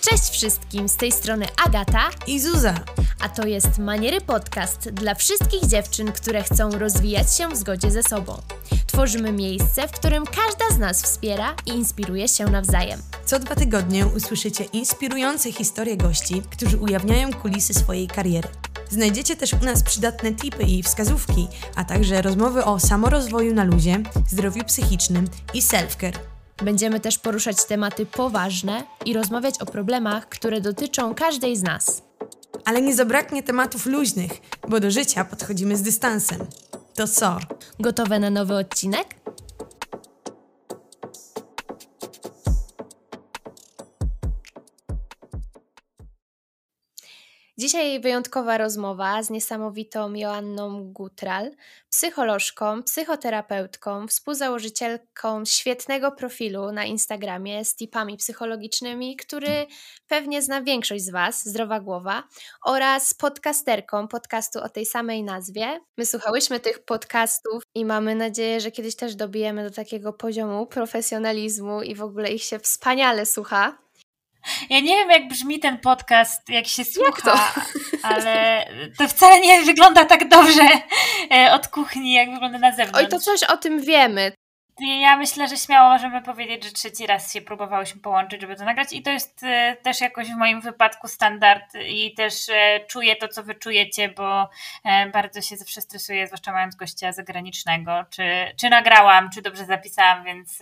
[0.00, 2.74] Cześć wszystkim, z tej strony Agata i Zuza.
[3.20, 8.02] A to jest Maniery Podcast dla wszystkich dziewczyn, które chcą rozwijać się w zgodzie ze
[8.02, 8.42] sobą.
[8.86, 13.02] Tworzymy miejsce, w którym każda z nas wspiera i inspiruje się nawzajem.
[13.24, 18.48] Co dwa tygodnie usłyszycie inspirujące historie gości, którzy ujawniają kulisy swojej kariery.
[18.90, 24.02] Znajdziecie też u nas przydatne tipy i wskazówki, a także rozmowy o samorozwoju na luzie,
[24.28, 26.29] zdrowiu psychicznym i self-care.
[26.62, 32.02] Będziemy też poruszać tematy poważne i rozmawiać o problemach, które dotyczą każdej z nas.
[32.64, 34.30] Ale nie zabraknie tematów luźnych,
[34.68, 36.46] bo do życia podchodzimy z dystansem.
[36.94, 37.38] To co?
[37.78, 39.19] Gotowe na nowy odcinek?
[47.60, 51.50] Dzisiaj wyjątkowa rozmowa z niesamowitą Joanną Gutral,
[51.90, 59.66] psycholożką, psychoterapeutką, współzałożycielką świetnego profilu na Instagramie z tipami psychologicznymi, który
[60.08, 62.22] pewnie zna większość z Was, Zdrowa Głowa,
[62.64, 65.80] oraz podcasterką podcastu o tej samej nazwie.
[65.98, 71.82] My słuchałyśmy tych podcastów i mamy nadzieję, że kiedyś też dobijemy do takiego poziomu profesjonalizmu
[71.82, 73.89] i w ogóle ich się wspaniale słucha.
[74.70, 77.66] Ja nie wiem, jak brzmi ten podcast, jak się słucha, jak
[78.02, 78.66] ale
[78.98, 80.68] to wcale nie wygląda tak dobrze
[81.32, 83.04] e, od kuchni, jak wygląda na zewnątrz.
[83.04, 84.32] Oj, to coś o tym wiemy.
[85.00, 88.92] Ja myślę, że śmiało możemy powiedzieć, że trzeci raz się próbowałyśmy połączyć, żeby to nagrać
[88.92, 93.28] i to jest e, też jakoś w moim wypadku standard i też e, czuję to,
[93.28, 94.48] co wy czujecie, bo
[95.12, 98.22] bardzo się zawsze stresuję, zwłaszcza mając gościa zagranicznego, czy,
[98.56, 100.58] czy nagrałam, czy dobrze zapisałam, więc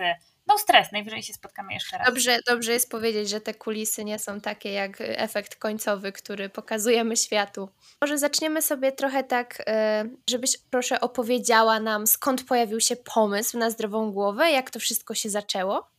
[0.49, 2.07] no stres, najwyżej się spotkamy jeszcze raz.
[2.07, 7.17] Dobrze, dobrze jest powiedzieć, że te kulisy nie są takie jak efekt końcowy, który pokazujemy
[7.17, 7.69] światu.
[8.01, 13.71] Może zaczniemy sobie trochę tak, e, żebyś proszę opowiedziała nam, skąd pojawił się pomysł na
[13.71, 15.91] zdrową głowę, jak to wszystko się zaczęło?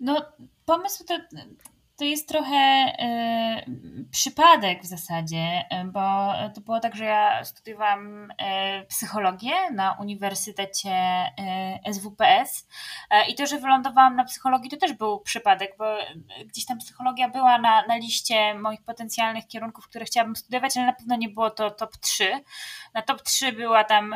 [0.00, 0.32] No,
[0.66, 1.18] pomysł to
[1.96, 2.92] to jest trochę
[3.66, 8.34] y, przypadek w zasadzie, y, bo to było tak, że ja studiowałam y,
[8.88, 10.94] psychologię na Uniwersytecie
[11.92, 12.68] SWPS
[13.28, 15.84] i to, że wylądowałam na psychologii, to też był przypadek, bo
[16.44, 20.92] gdzieś tam psychologia była na, na liście moich potencjalnych kierunków, które chciałabym studiować, ale na
[20.92, 22.44] pewno nie było to top 3.
[22.94, 24.14] Na top 3 była tam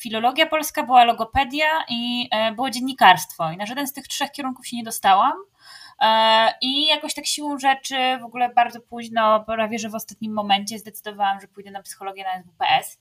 [0.00, 3.50] filologia polska, była logopedia i było dziennikarstwo.
[3.50, 5.32] I na żaden z tych trzech kierunków się nie dostałam.
[6.00, 10.78] E, I jakoś tak siłą rzeczy, w ogóle bardzo późno, prawie że w ostatnim momencie
[10.78, 12.98] zdecydowałam, że pójdę na psychologię na SWPS.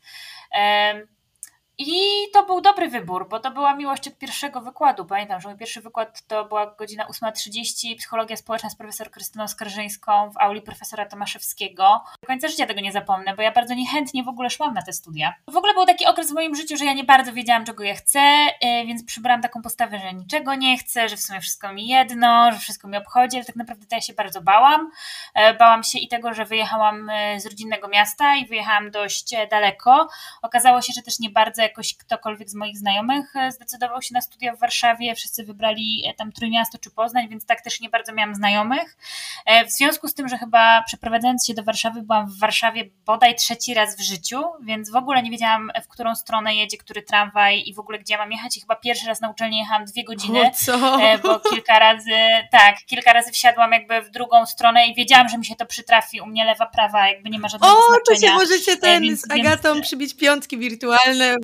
[1.78, 1.96] I
[2.34, 5.06] to był dobry wybór, bo to była miłość od pierwszego wykładu.
[5.06, 10.32] Pamiętam, że mój pierwszy wykład to była godzina 8.30, psychologia społeczna z profesor Krystyną Skarżyńską
[10.32, 12.04] w auli profesora Tomaszewskiego.
[12.22, 14.94] Do końca życia tego nie zapomnę, bo ja bardzo niechętnie w ogóle szłam na te
[14.94, 15.34] studia.
[15.48, 17.96] W ogóle był taki okres w moim życiu, że ja nie bardzo wiedziałam, czego ja
[17.96, 21.88] chcę, y, więc przybrałam taką postawę, że niczego nie chcę, że w sumie wszystko mi
[21.88, 24.92] jedno, że wszystko mi obchodzi, ale tak naprawdę to ja się bardzo bałam.
[25.34, 29.48] E, bałam się i tego, że wyjechałam y, z rodzinnego miasta i wyjechałam dość e,
[29.48, 30.10] daleko.
[30.42, 34.22] Okazało się, że też nie bardzo jakoś ktokolwiek z moich znajomych e, zdecydował się na
[34.22, 35.16] studia w Warszawie.
[35.16, 38.98] Wszyscy wybrali e, tam Trójmiasto czy Poznań, więc tak też nie bardzo miałam znajomych.
[39.46, 43.36] E, w związku z tym, że chyba przeprowadzając się do Warszawy, byłam w Warszawie bodaj
[43.36, 47.64] trzeci raz w życiu, więc w ogóle nie wiedziałam, w którą stronę jedzie który tramwaj
[47.66, 48.58] i w ogóle gdzie mam jechać.
[48.58, 51.00] I chyba pierwszy raz na uczelni jechałam dwie godziny, co?
[51.24, 52.12] bo kilka razy,
[52.52, 56.22] tak, kilka razy wsiadłam jakby w drugą stronę i wiedziałam, że mi się to przytrafi.
[56.22, 58.02] U mnie lewa, prawa, jakby nie ma żadnego o, znaczenia.
[58.02, 59.86] O, to się możecie ten z Agatą więc...
[59.86, 61.36] przybić piątki wirtualne.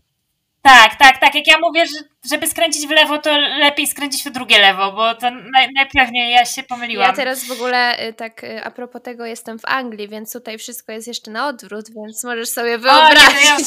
[0.62, 1.36] Tak, tak, tak.
[1.36, 2.00] Jak ja mówię, że
[2.30, 6.46] żeby skręcić w lewo, to lepiej skręcić w drugie lewo, bo to naj, najpewniej ja
[6.46, 7.08] się pomyliłam.
[7.08, 10.58] Ja teraz w ogóle y, tak y, a propos tego jestem w Anglii, więc tutaj
[10.58, 13.28] wszystko jest jeszcze na odwrót, więc możesz sobie wyobrazić.
[13.28, 13.58] O, ja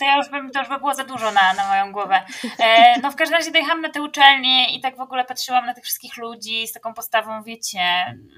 [0.00, 2.22] to ja już bym, to już by było za dużo na, na moją głowę.
[2.58, 5.74] E, no w każdym razie dojechałam na tę uczelnię i tak w ogóle patrzyłam na
[5.74, 7.80] tych wszystkich ludzi z taką postawą, wiecie,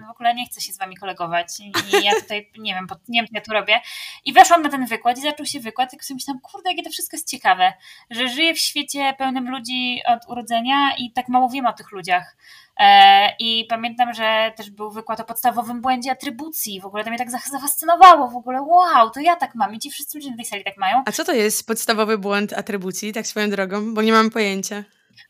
[0.07, 1.73] w ogóle nie chcę się z wami kolegować i
[2.05, 3.81] ja tutaj, nie wiem, nie wiem, co ja tu robię.
[4.25, 6.91] I weszłam na ten wykład i zaczął się wykład i sobie myślałam, kurde, jakie to
[6.91, 7.73] wszystko jest ciekawe,
[8.11, 12.37] że żyję w świecie pełnym ludzi od urodzenia i tak mało wiem o tych ludziach.
[12.81, 16.81] E, I pamiętam, że też był wykład o podstawowym błędzie atrybucji.
[16.81, 18.29] W ogóle to mnie tak zafascynowało.
[18.29, 20.77] W ogóle, wow, to ja tak mam i ci wszyscy ludzie na tej sali tak
[20.77, 21.03] mają.
[21.07, 23.95] A co to jest podstawowy błąd atrybucji, tak swoją drogą?
[23.95, 24.85] Bo nie mam pojęcia.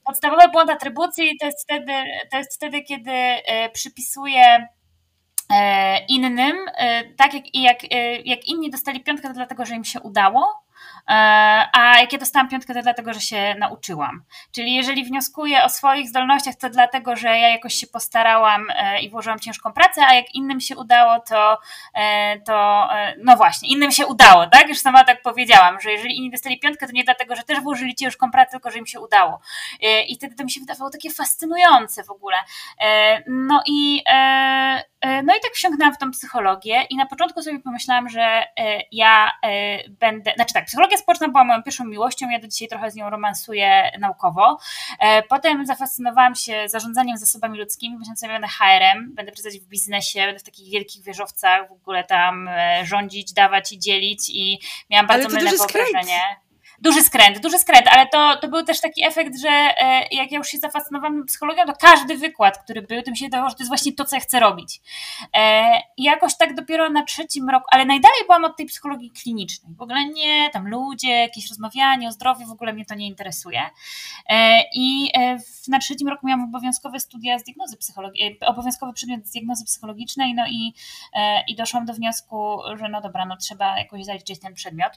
[0.04, 1.92] Podstawowy błąd atrybucji to jest wtedy,
[2.30, 4.68] to jest wtedy kiedy e, przypisuję
[5.50, 6.56] e, innym,
[7.16, 7.78] tak jak, jak,
[8.24, 10.71] jak inni dostali piątkę, to dlatego, że im się udało E,
[11.72, 14.24] a jak ja dostałam piątkę, to dlatego, że się nauczyłam.
[14.52, 19.10] Czyli jeżeli wnioskuję o swoich zdolnościach, to dlatego, że ja jakoś się postarałam e, i
[19.10, 21.58] włożyłam ciężką pracę, a jak innym się udało, to,
[21.94, 22.88] e, to
[23.18, 24.68] no właśnie, innym się udało, tak?
[24.68, 27.94] Już sama tak powiedziałam, że jeżeli inni dostali piątkę, to nie dlatego, że też włożyli
[27.94, 29.40] ciężką pracę, tylko że im się udało.
[30.08, 32.36] I wtedy to mi się wydawało takie fascynujące w ogóle.
[33.26, 34.02] No i
[35.24, 38.44] no i tak wsiągnęłam w tą psychologię i na początku sobie pomyślałam, że
[38.92, 39.30] ja
[39.88, 43.10] będę, znaczy tak, psychologia społeczna była moją pierwszą miłością, ja do dzisiaj trochę z nią
[43.10, 44.58] romansuję naukowo.
[45.00, 50.20] E, potem zafascynowałam się zarządzaniem zasobami ludzkimi, myślałam sobie, będę HR-em, będę pracować w biznesie,
[50.20, 54.58] będę w takich wielkich wieżowcach w ogóle tam e, rządzić, dawać i dzielić i
[54.90, 56.00] miałam bardzo mylne wyobrażenie.
[56.00, 56.51] Skręt
[56.82, 60.38] duży skręt, duży skręt, ale to, to był też taki efekt, że e, jak ja
[60.38, 63.62] już się zafascynowałam psychologią, to każdy wykład, który był, to mi się wydawało, że to
[63.62, 64.80] jest właśnie to, co ja chcę robić.
[65.36, 69.74] E, I jakoś tak dopiero na trzecim roku, ale najdalej byłam od tej psychologii klinicznej.
[69.76, 73.62] W ogóle nie, tam ludzie, jakieś rozmawianie o zdrowiu, w ogóle mnie to nie interesuje.
[74.28, 75.12] E, I
[75.68, 80.46] na trzecim roku miałam obowiązkowe studia z diagnozy psychologii, obowiązkowy przedmiot z diagnozy psychologicznej, no
[80.48, 80.74] i,
[81.48, 84.92] i doszłam do wniosku, że no dobra, no trzeba jakoś zaliczyć ten przedmiot.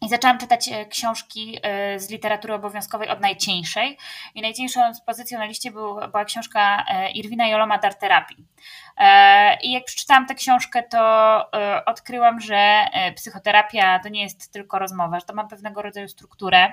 [0.00, 3.98] I zaczęłam czytać e, książki e, z literatury obowiązkowej od najcieńszej.
[4.34, 8.46] I najcieńszą pozycją na liście był, była książka e, Irwina Joloma Dar Terapii.
[9.62, 11.00] I jak przeczytałam tę książkę, to
[11.86, 16.72] odkryłam, że psychoterapia to nie jest tylko rozmowa, że to ma pewnego rodzaju strukturę.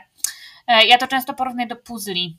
[0.87, 2.37] Ja to często porównuję do puzli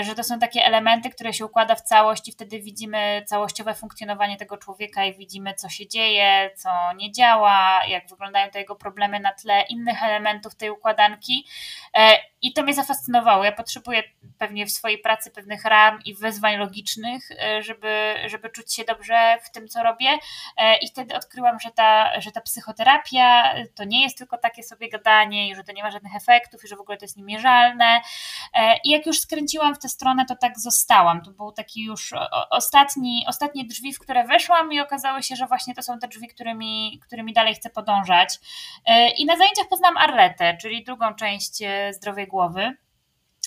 [0.00, 4.36] że to są takie elementy, które się układa w całość i wtedy widzimy całościowe funkcjonowanie
[4.36, 9.20] tego człowieka i widzimy, co się dzieje, co nie działa, jak wyglądają te jego problemy
[9.20, 11.46] na tle innych elementów tej układanki.
[12.38, 13.44] E, I to mnie zafascynowało.
[13.44, 14.02] Ja potrzebuję
[14.38, 19.38] pewnie w swojej pracy pewnych ram i wyzwań logicznych, e, żeby, żeby czuć się dobrze
[19.42, 20.18] w tym, co robię.
[20.56, 24.88] E, I wtedy odkryłam, że ta, że ta psychoterapia to nie jest tylko takie sobie
[24.88, 28.00] gadanie i że to nie ma żadnych efektów i że w ogóle to jest niemierzalne.
[28.84, 31.22] I jak już skręciłam w tę stronę, to tak zostałam.
[31.22, 32.14] To był taki już
[32.50, 36.28] ostatni, ostatnie drzwi, w które weszłam i okazało się, że właśnie to są te drzwi,
[36.28, 38.38] którymi, którymi dalej chcę podążać.
[38.86, 42.74] E, I na zajęciach poznam Arletę, czyli drugą część e, zdrowej głowy.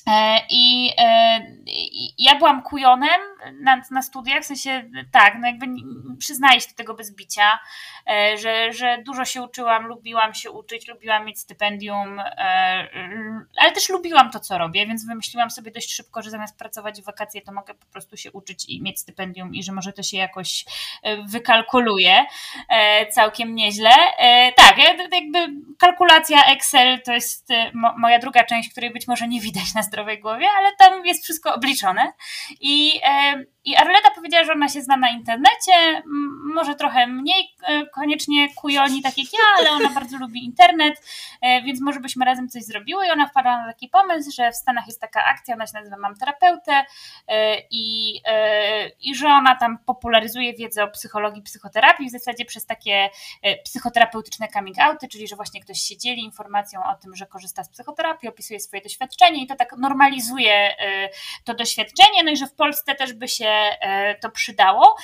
[0.08, 0.92] E, I,
[1.68, 3.22] I, ja byłam kujonem
[3.62, 5.66] na, na studiach, w sensie tak, no jakby
[6.20, 7.60] przyznaję się do tego bez bicia,
[8.38, 12.22] że, że dużo się uczyłam, lubiłam się uczyć, lubiłam mieć stypendium,
[13.58, 17.06] ale też lubiłam to, co robię, więc wymyśliłam sobie dość szybko, że zamiast pracować w
[17.06, 20.18] wakacje, to mogę po prostu się uczyć i mieć stypendium i że może to się
[20.18, 20.66] jakoś
[21.28, 22.26] wykalkuluje
[23.12, 23.92] całkiem nieźle.
[24.56, 24.78] Tak,
[25.12, 25.48] jakby
[25.80, 27.50] kalkulacja Excel to jest
[27.98, 31.56] moja druga część, której być może nie widać na zdrowej głowie, ale tam jest wszystko
[31.56, 32.14] obliczone.
[32.62, 36.04] I, e, i Arleta powiedziała, że ona się zna na internecie,
[36.56, 41.02] może trochę mniej e, koniecznie kujoni tak jak ja, ale ona bardzo lubi internet,
[41.42, 43.08] e, więc może byśmy razem coś zrobiły.
[43.08, 45.98] I ona wpadła na taki pomysł, że w Stanach jest taka akcja, ona się nazywa
[45.98, 46.86] Mam Terapeutę
[47.72, 48.16] i,
[49.02, 53.10] i że ona tam popularyzuje wiedzę o psychologii, psychoterapii w zasadzie przez takie
[53.64, 57.70] psychoterapeutyczne coming outy, czyli że właśnie ktoś się dzieli informacją o tym, że korzysta z
[57.70, 61.10] psychoterapii, opisuje swoje doświadczenie i to tak normalizuje y,
[61.46, 64.96] to doświadczenie, no i że w Polsce też by się y, to przydało.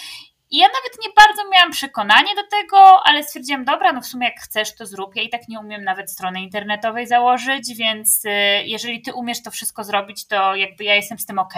[0.50, 4.28] I ja nawet nie bardzo miałam przekonanie do tego, ale stwierdziłam, dobra, no w sumie
[4.28, 5.16] jak chcesz, to zrób.
[5.16, 8.30] Ja i tak nie umiem nawet strony internetowej założyć, więc y,
[8.66, 11.54] jeżeli ty umiesz to wszystko zrobić, to jakby ja jestem z tym ok.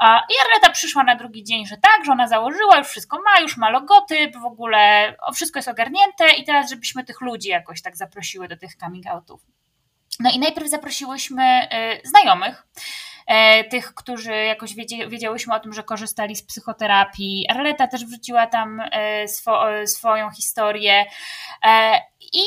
[0.00, 3.56] I Arleta przyszła na drugi dzień, że tak, że ona założyła, już wszystko ma, już
[3.56, 8.48] ma logotyp, w ogóle wszystko jest ogarnięte i teraz, żebyśmy tych ludzi jakoś tak zaprosiły
[8.48, 9.57] do tych coming outów.
[10.20, 11.68] No i najpierw zaprosiłyśmy
[12.04, 12.66] y, znajomych,
[13.26, 14.74] e, tych, którzy jakoś
[15.08, 17.46] wiedziałyśmy o tym, że korzystali z psychoterapii.
[17.48, 21.04] Arleta też wrzuciła tam e, swo, swoją historię.
[21.64, 22.00] E,
[22.32, 22.42] I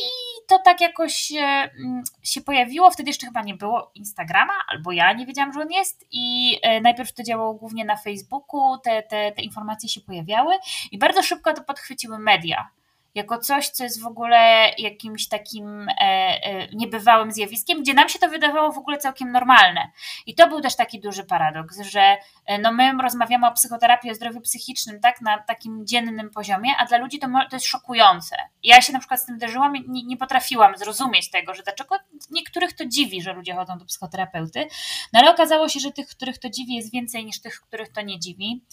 [0.47, 2.91] to tak jakoś mm, się pojawiło.
[2.91, 6.05] Wtedy jeszcze chyba nie było Instagrama, albo ja nie wiedziałam, że on jest.
[6.11, 10.55] I najpierw to działało głównie na Facebooku, te, te, te informacje się pojawiały,
[10.91, 12.69] i bardzo szybko to podchwyciły media
[13.15, 18.19] jako coś, co jest w ogóle jakimś takim e, e, niebywałym zjawiskiem, gdzie nam się
[18.19, 19.91] to wydawało w ogóle całkiem normalne.
[20.25, 24.15] I to był też taki duży paradoks, że e, no my rozmawiamy o psychoterapii, o
[24.15, 28.35] zdrowiu psychicznym, tak, na takim dziennym poziomie, a dla ludzi to, to jest szokujące.
[28.63, 31.95] Ja się na przykład z tym uderzyłam i nie, nie potrafiłam zrozumieć tego, że dlaczego
[32.31, 34.67] niektórych to dziwi, że ludzie chodzą do psychoterapeuty,
[35.13, 38.01] no ale okazało się, że tych, których to dziwi jest więcej niż tych, których to
[38.01, 38.63] nie dziwi.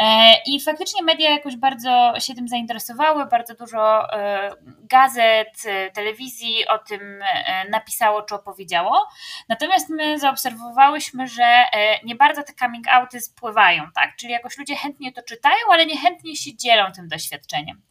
[0.00, 3.87] E, I faktycznie media jakoś bardzo się tym zainteresowały, bardzo dużo
[4.82, 7.24] gazet, e, telewizji o tym
[7.70, 9.08] napisało czy opowiedziało.
[9.48, 11.64] Natomiast my zaobserwowałyśmy, że
[12.04, 14.16] nie bardzo te coming outy spływają, tak?
[14.16, 17.82] Czyli jakoś ludzie chętnie to czytają, ale niechętnie się dzielą tym doświadczeniem.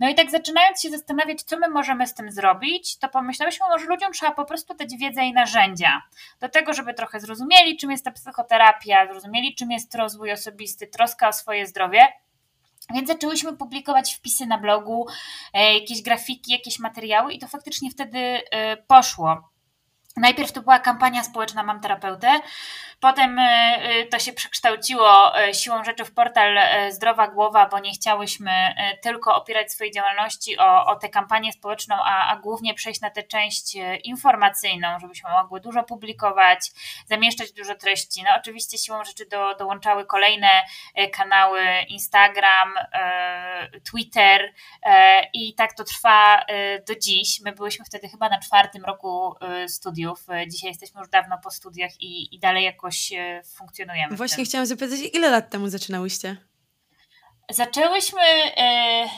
[0.00, 3.86] No i tak zaczynając się zastanawiać, co my możemy z tym zrobić, to pomyślałyśmy, może
[3.86, 6.02] ludziom trzeba po prostu dać wiedzę i narzędzia
[6.40, 11.28] do tego, żeby trochę zrozumieli, czym jest ta psychoterapia, zrozumieli, czym jest rozwój osobisty, troska
[11.28, 12.08] o swoje zdrowie.
[12.94, 15.06] Więc zaczęłyśmy publikować wpisy na blogu,
[15.52, 19.54] e, jakieś grafiki, jakieś materiały, i to faktycznie wtedy e, poszło.
[20.16, 22.40] Najpierw to była kampania społeczna Mam Terapeutę,
[23.04, 26.58] Potem e, e, to się przekształciło e, siłą rzeczy w portal
[26.90, 32.32] Zdrowa Głowa, bo nie chciałyśmy tylko opierać swojej działalności o, o tę kampanię społeczną, a,
[32.32, 36.70] a głównie przejść na tę część informacyjną, żebyśmy mogły dużo publikować,
[37.06, 38.22] zamieszczać dużo treści.
[38.22, 40.48] No oczywiście siłą rzeczy do, dołączały kolejne
[41.12, 42.74] kanały Instagram,
[43.90, 44.52] Twitter
[45.32, 46.44] i tak to trwa
[46.88, 47.40] do dziś.
[47.40, 49.34] My byliśmy wtedy chyba na czwartym roku
[49.68, 53.12] studiów, dzisiaj jesteśmy już dawno po studiach i, i dalej jakoś jakoś
[53.56, 54.16] funkcjonujemy.
[54.16, 56.36] Właśnie chciałam zapytać, ile lat temu zaczynałyście?
[57.50, 58.20] Zaczęłyśmy,
[58.56, 59.08] e,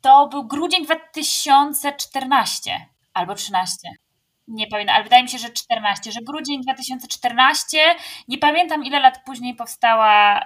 [0.00, 3.88] to był grudzień 2014 albo 13
[4.50, 7.78] nie pamiętam, ale wydaje mi się, że 14, że grudzień 2014.
[8.28, 10.44] Nie pamiętam, ile lat później powstała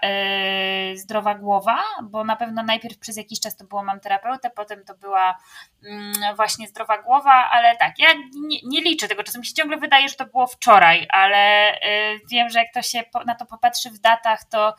[0.91, 4.85] yy, Zdrowa Głowa, bo na pewno najpierw przez jakiś czas to było Mam Terapeutę, potem
[4.85, 5.39] to była
[5.83, 5.91] yy,
[6.37, 9.39] właśnie Zdrowa Głowa, ale tak, ja nie, nie, liczę tego czasu.
[9.39, 11.71] Mi się ciągle wydaje, że to było wczoraj, ale
[12.13, 14.75] yy, wiem, że jak to się po, na to popatrzy w datach, to,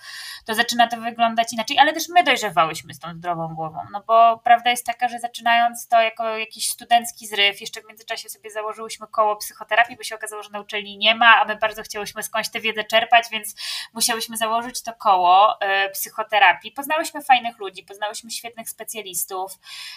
[0.46, 4.42] to zaczyna to wyglądać inaczej, ale też my dojrzewałyśmy z tą Zdrową Głową, no bo
[4.44, 9.08] prawda jest taka, że zaczynając to jako jakiś studencki zryw, jeszcze w międzyczasie sobie założyłyśmy
[9.16, 12.50] koło psychoterapii, bo się okazało, że na uczelni nie ma, a my bardzo chciałyśmy skądś
[12.50, 13.56] tę wiedzę czerpać, więc
[13.94, 16.72] musiałyśmy założyć to koło e, psychoterapii.
[16.72, 19.52] Poznałyśmy fajnych ludzi, poznałyśmy świetnych specjalistów,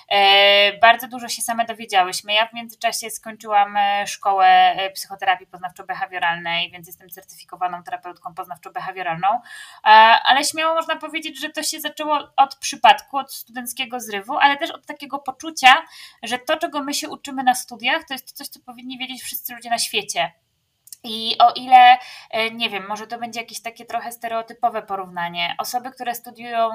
[0.08, 2.32] e, bardzo dużo się same dowiedziałyśmy.
[2.32, 9.40] Ja w międzyczasie skończyłam e, szkołę psychoterapii poznawczo-behawioralnej, więc jestem certyfikowaną terapeutką poznawczo-behawioralną,
[10.24, 14.70] ale śmiało można powiedzieć, że to się zaczęło od przypadku, od studenckiego zrywu, ale też
[14.70, 15.74] od takiego poczucia,
[16.22, 19.54] że to, czego my się uczymy na studiach, to jest coś, co powinni wiedzieć wszyscy
[19.54, 20.32] ludzie na świecie.
[21.04, 21.98] I o ile,
[22.30, 25.54] e, nie wiem, może to będzie jakieś takie trochę stereotypowe porównanie.
[25.58, 26.70] Osoby, które studiują,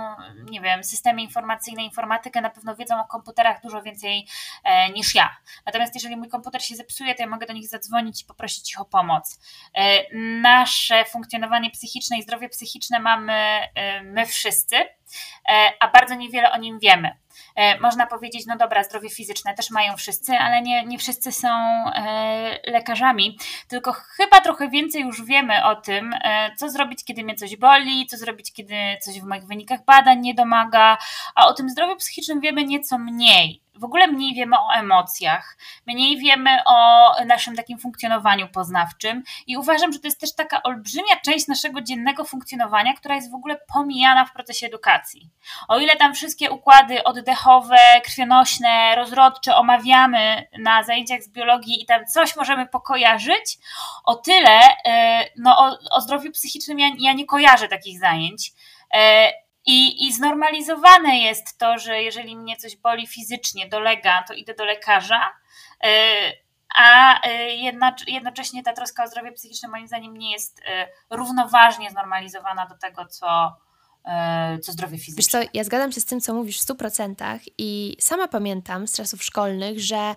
[0.50, 4.28] nie wiem, systemy informacyjne, informatykę, na pewno wiedzą o komputerach dużo więcej
[4.64, 5.38] e, niż ja.
[5.66, 8.82] Natomiast jeżeli mój komputer się zepsuje, to ja mogę do nich zadzwonić i poprosić ich
[8.82, 9.40] o pomoc.
[9.74, 10.04] E,
[10.42, 16.58] nasze funkcjonowanie psychiczne i zdrowie psychiczne mamy e, my wszyscy, e, a bardzo niewiele o
[16.58, 17.23] nim wiemy.
[17.56, 21.48] E, można powiedzieć, no dobra, zdrowie fizyczne też mają wszyscy, ale nie, nie wszyscy są
[21.48, 27.36] e, lekarzami, tylko chyba trochę więcej już wiemy o tym, e, co zrobić, kiedy mnie
[27.36, 30.98] coś boli, co zrobić, kiedy coś w moich wynikach badań nie domaga,
[31.36, 36.18] a o tym zdrowiu psychicznym wiemy nieco mniej w ogóle mniej wiemy o emocjach, mniej
[36.18, 41.48] wiemy o naszym takim funkcjonowaniu poznawczym i uważam, że to jest też taka olbrzymia część
[41.48, 45.30] naszego dziennego funkcjonowania, która jest w ogóle pomijana w procesie edukacji.
[45.68, 52.06] O ile tam wszystkie układy oddechowe, krwionośne, rozrodcze omawiamy na zajęciach z biologii i tam
[52.06, 53.58] coś możemy pokojarzyć,
[54.04, 58.52] o tyle e, no, o, o zdrowiu psychicznym ja, ja nie kojarzę takich zajęć.
[59.66, 64.66] I, I znormalizowane jest to, że jeżeli mnie coś boli fizycznie, dolega, to idę do
[64.66, 65.22] lekarza,
[65.84, 65.90] e,
[66.76, 67.56] a e,
[68.08, 73.06] jednocześnie ta troska o zdrowie psychiczne moim zdaniem nie jest e, równoważnie znormalizowana do tego,
[73.06, 73.58] co,
[74.64, 75.40] co zdrowie fizyczne.
[75.40, 78.98] Wiesz co, ja zgadzam się z tym, co mówisz w 100% i sama pamiętam z
[78.98, 80.16] czasów szkolnych, że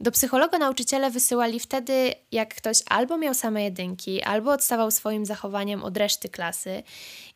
[0.00, 5.82] do psychologa nauczyciele wysyłali wtedy, jak ktoś albo miał same jedynki, albo odstawał swoim zachowaniem
[5.82, 6.82] od reszty klasy.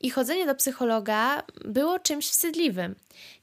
[0.01, 2.95] I chodzenie do psychologa było czymś wstydliwym.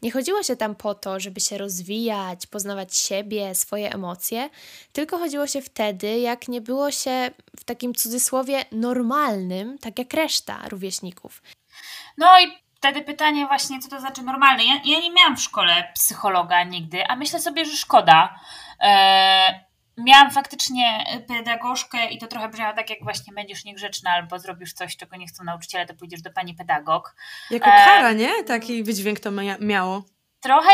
[0.01, 4.50] Nie chodziło się tam po to, żeby się rozwijać, poznawać siebie, swoje emocje,
[4.93, 10.67] tylko chodziło się wtedy, jak nie było się w takim cudzysłowie normalnym, tak jak reszta
[10.69, 11.41] rówieśników.
[12.17, 14.63] No i wtedy pytanie właśnie, co to znaczy normalny.
[14.63, 18.39] Ja, ja nie miałam w szkole psychologa nigdy, a myślę sobie, że szkoda,
[19.98, 24.98] miałam faktycznie pedagogzkę i to trochę brzmiało tak, jak właśnie będziesz niegrzeczna albo zrobisz coś,
[24.98, 27.15] czego nie chcą nauczyciele, to pójdziesz do pani pedagog.
[27.51, 28.44] Jako e, kara, nie?
[28.44, 29.29] Taki wydźwięk to
[29.60, 30.03] miało.
[30.39, 30.72] Trochę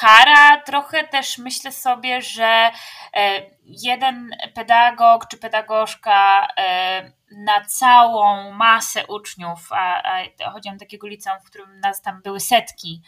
[0.00, 2.70] kara, trochę też myślę sobie, że
[3.14, 6.48] e, jeden pedagog czy pedagogzka
[7.30, 10.02] na całą masę uczniów, a,
[10.44, 13.02] a chodziłam do takiego liceum, w którym nas tam były setki,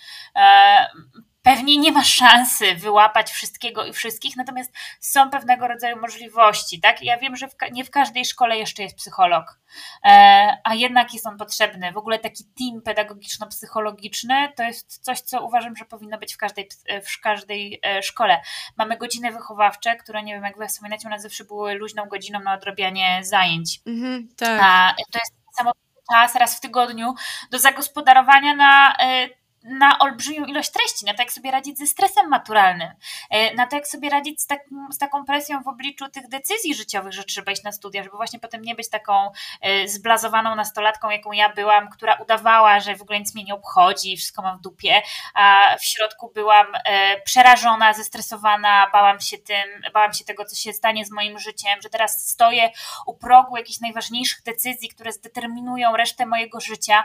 [1.43, 7.03] pewnie nie ma szansy wyłapać wszystkiego i wszystkich, natomiast są pewnego rodzaju możliwości, tak?
[7.03, 9.59] Ja wiem, że w, nie w każdej szkole jeszcze jest psycholog,
[10.05, 11.93] e, a jednak jest on potrzebny.
[11.93, 16.69] W ogóle taki team pedagogiczno-psychologiczny to jest coś, co uważam, że powinno być w każdej,
[17.07, 18.41] w każdej e, szkole.
[18.77, 22.41] Mamy godziny wychowawcze, które nie wiem, jak wy wspominacie, u nas zawsze były luźną godziną
[22.41, 23.81] na odrabianie zajęć.
[23.87, 24.61] Mhm, tak.
[24.63, 27.15] A, to jest niesamowity czas raz w tygodniu
[27.51, 29.29] do zagospodarowania na e,
[29.65, 32.89] na olbrzymią ilość treści, na to, jak sobie radzić ze stresem maturalnym,
[33.31, 36.75] e, na to, jak sobie radzić z, tak, z taką presją w obliczu tych decyzji
[36.75, 41.11] życiowych, że trzeba iść na studia, żeby właśnie potem nie być taką e, zblazowaną nastolatką,
[41.11, 44.61] jaką ja byłam, która udawała, że w ogóle nic mnie nie obchodzi, wszystko mam w
[44.61, 45.03] dupie,
[45.35, 50.73] a w środku byłam e, przerażona, zestresowana, bałam się tym, bałam się tego, co się
[50.73, 52.71] stanie z moim życiem, że teraz stoję
[53.07, 57.05] u progu jakichś najważniejszych decyzji, które zdeterminują resztę mojego życia.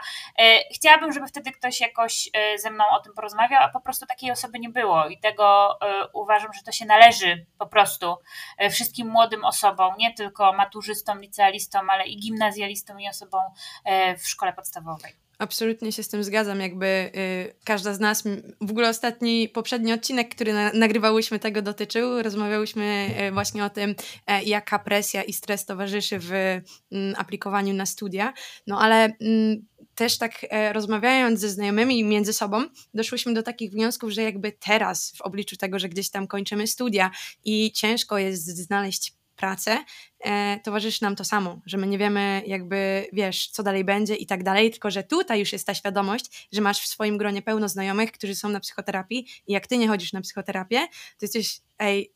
[0.76, 4.60] Chciałabym, żeby wtedy ktoś jakoś ze mną o tym porozmawiał, a po prostu takiej osoby
[4.60, 5.08] nie było.
[5.08, 8.16] I tego e, uważam, że to się należy po prostu
[8.58, 13.44] e, wszystkim młodym osobom, nie tylko maturzystom, licealistom, ale i gimnazjalistom i osobom
[13.86, 15.26] e, w szkole podstawowej.
[15.38, 18.24] Absolutnie się z tym zgadzam, jakby y, każda z nas,
[18.62, 23.90] w ogóle ostatni, poprzedni odcinek, który na, nagrywałyśmy tego dotyczył, rozmawiałyśmy y, właśnie o tym,
[23.90, 23.96] y,
[24.46, 26.32] jaka presja i stres towarzyszy w
[27.18, 28.34] aplikowaniu na studia,
[28.68, 29.14] no ale
[29.96, 35.14] też tak e, rozmawiając ze znajomymi między sobą, doszłyśmy do takich wniosków, że jakby teraz
[35.18, 37.12] w obliczu tego, że gdzieś tam kończymy studia
[37.46, 39.84] i ciężko jest znaleźć pracę,
[40.20, 44.26] e, towarzyszy nam to samo, że my nie wiemy jakby, wiesz, co dalej będzie i
[44.26, 47.70] tak dalej, tylko że tutaj już jest ta świadomość, że masz w swoim gronie pełno
[47.70, 52.15] znajomych, którzy są na psychoterapii i jak ty nie chodzisz na psychoterapię, to jesteś, ej,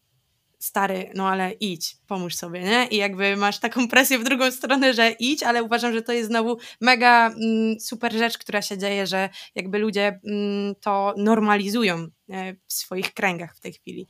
[0.59, 2.87] stary, no ale idź, pomóż sobie, nie?
[2.87, 6.29] I jakby masz taką presję w drugą stronę, że idź, ale uważam, że to jest
[6.29, 12.53] znowu mega mm, super rzecz, która się dzieje, że jakby ludzie mm, to normalizują e,
[12.53, 14.07] w swoich kręgach w tej chwili.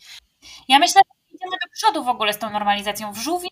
[0.68, 3.14] Ja myślę, że idziemy do przodu w ogóle z tą normalizacją.
[3.14, 3.50] W żółwim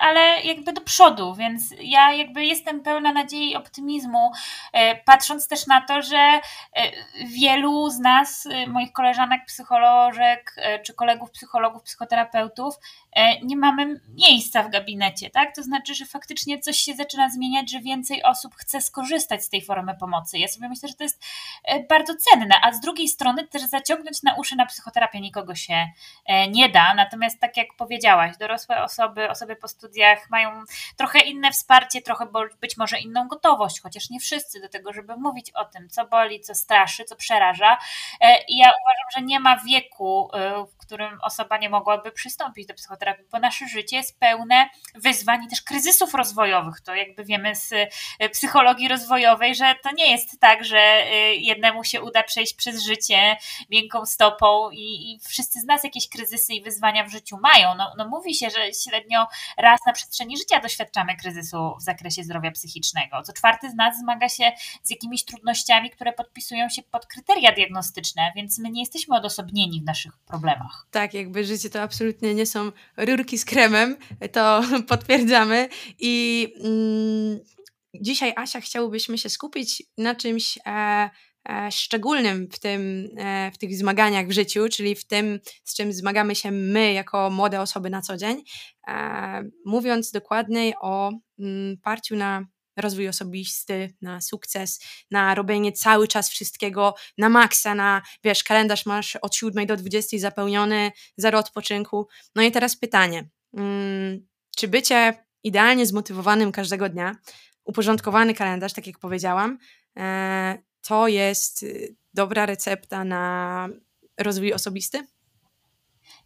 [0.00, 4.32] ale jakby do przodu, więc ja jakby jestem pełna nadziei i optymizmu,
[4.72, 6.40] e, patrząc też na to, że e,
[7.24, 12.74] wielu z nas, e, moich koleżanek psycholożek, czy kolegów psychologów, psychoterapeutów,
[13.42, 15.54] nie mamy miejsca w gabinecie, tak?
[15.54, 19.62] To znaczy, że faktycznie coś się zaczyna zmieniać, że więcej osób chce skorzystać z tej
[19.62, 20.38] formy pomocy.
[20.38, 21.24] Ja sobie myślę, że to jest
[21.88, 25.88] bardzo cenne, a z drugiej strony też zaciągnąć na uszy na psychoterapię nikogo się
[26.50, 30.64] nie da, natomiast tak jak powiedziałaś, dorosłe osoby, osoby po studiach mają
[30.96, 32.26] trochę inne wsparcie, trochę
[32.60, 36.40] być może inną gotowość, chociaż nie wszyscy do tego, żeby mówić o tym, co boli,
[36.40, 37.78] co straszy, co przeraża.
[38.20, 42.66] E, I ja uważam, że nie ma wieku, e, w którym osoba nie mogłaby przystąpić
[42.66, 46.80] do psychoterapii, bo nasze życie jest pełne wyzwań i też kryzysów rozwojowych.
[46.80, 47.72] To jakby wiemy z
[48.18, 50.78] e, psychologii rozwojowej, że to nie jest tak, że
[51.38, 53.36] jednemu się uda przejść przez życie
[53.70, 57.74] miękką stopą i, i wszyscy z nas jakieś kryzysy i wyzwania w życiu mają.
[57.74, 59.26] No, no mówi się, że średnio
[59.56, 63.22] raz na przestrzeni życia doświadczamy kryzysu w zakresie zdrowia psychicznego.
[63.22, 68.32] Co czwarty z nas zmaga się z jakimiś trudnościami, które podpisują się pod kryteria diagnostyczne,
[68.36, 70.86] więc my nie jesteśmy odosobnieni w naszych problemach.
[70.90, 73.96] Tak, jakby życie to absolutnie nie są rurki z kremem,
[74.32, 75.68] to potwierdzamy
[75.98, 77.40] i mm,
[78.00, 81.10] dzisiaj Asia chciałobyśmy się skupić na czymś E,
[81.70, 86.34] szczególnym w, tym, e, w tych zmaganiach w życiu, czyli w tym, z czym zmagamy
[86.34, 88.42] się my jako młode osoby na co dzień,
[88.88, 94.80] e, mówiąc dokładniej o mm, parciu na rozwój osobisty, na sukces,
[95.10, 100.18] na robienie cały czas wszystkiego na maksa, na wiesz, kalendarz masz od 7 do 20
[100.18, 102.08] zapełniony, zero odpoczynku.
[102.34, 107.16] No i teraz pytanie, mm, czy bycie idealnie zmotywowanym każdego dnia,
[107.64, 109.58] uporządkowany kalendarz, tak jak powiedziałam,
[110.88, 113.68] to jest y, dobra recepta na
[114.18, 115.06] rozwój osobisty?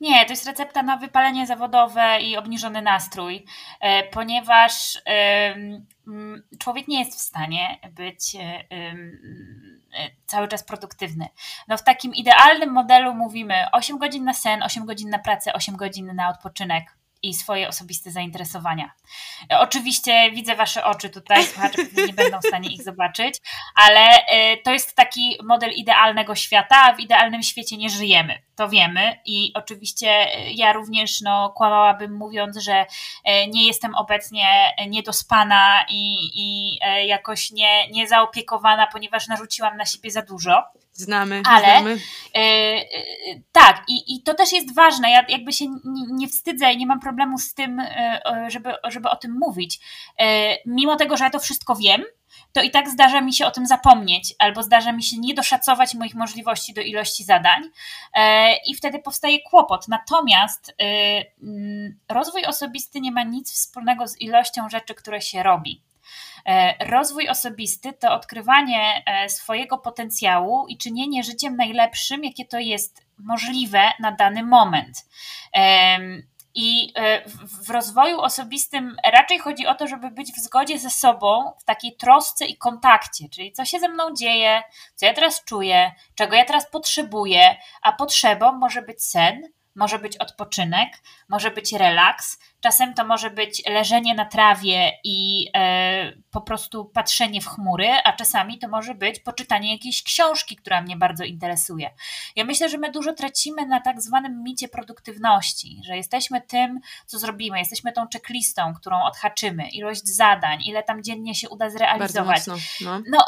[0.00, 3.44] Nie, to jest recepta na wypalenie zawodowe i obniżony nastrój,
[3.80, 5.02] e, ponieważ
[6.58, 8.94] człowiek nie jest w stanie być e, e,
[10.26, 11.28] cały czas produktywny.
[11.68, 15.76] No w takim idealnym modelu mówimy 8 godzin na sen, 8 godzin na pracę, 8
[15.76, 18.92] godzin na odpoczynek i swoje osobiste zainteresowania.
[19.50, 23.38] Oczywiście widzę Wasze oczy tutaj, słuchacze nie będą w stanie ich zobaczyć,
[23.74, 24.00] ale
[24.64, 29.52] to jest taki model idealnego świata, a w idealnym świecie nie żyjemy to wiemy i
[29.54, 32.86] oczywiście e, ja również no, kłamałabym mówiąc, że
[33.24, 34.44] e, nie jestem obecnie
[34.88, 40.62] niedospana i, i jakoś nie, nie zaopiekowana, ponieważ narzuciłam na siebie za dużo.
[41.00, 41.98] Znamy, Ale znamy.
[43.52, 45.10] tak, i, i to też jest ważne.
[45.10, 47.82] Ja jakby się nie, nie wstydzę i nie mam problemu z tym,
[48.48, 49.80] żeby, żeby o tym mówić.
[50.66, 52.04] mimo tego, że ja to wszystko wiem,
[52.52, 55.94] to i tak zdarza mi się o tym zapomnieć, albo zdarza mi się nie doszacować
[55.94, 57.62] moich możliwości do ilości zadań,
[58.14, 59.88] e, i wtedy powstaje kłopot.
[59.88, 60.74] Natomiast
[62.08, 65.82] rozwój osobisty nie ma nic wspólnego z ilością rzeczy, które się robi.
[66.46, 73.04] E, rozwój osobisty to odkrywanie e, swojego potencjału i czynienie życiem najlepszym, jakie to jest
[73.18, 75.04] możliwe na dany moment.
[76.54, 77.22] I e,
[77.64, 81.96] w rozwoju osobistym raczej chodzi o to, żeby być w zgodzie ze sobą, w takiej
[81.96, 84.62] trosce i kontakcie, czyli co się ze mną dzieje,
[84.94, 89.42] co ja teraz czuję, czego ja teraz potrzebuję, a potrzebą może być sen,
[89.74, 90.88] może być odpoczynek,
[91.28, 97.40] może być relaks, czasem to może być leżenie na trawie i e, po prostu patrzenie
[97.40, 101.90] w chmury, a czasami to może być poczytanie jakiejś książki, która mnie bardzo interesuje.
[102.36, 107.18] Ja myślę, że my dużo tracimy na tak zwanym micie produktywności, że jesteśmy tym, co
[107.18, 112.46] zrobimy, jesteśmy tą checklistą, którą odhaczymy, ilość zadań, ile tam dziennie się uda zrealizować.
[112.46, 113.02] Mocno, no.
[113.10, 113.24] no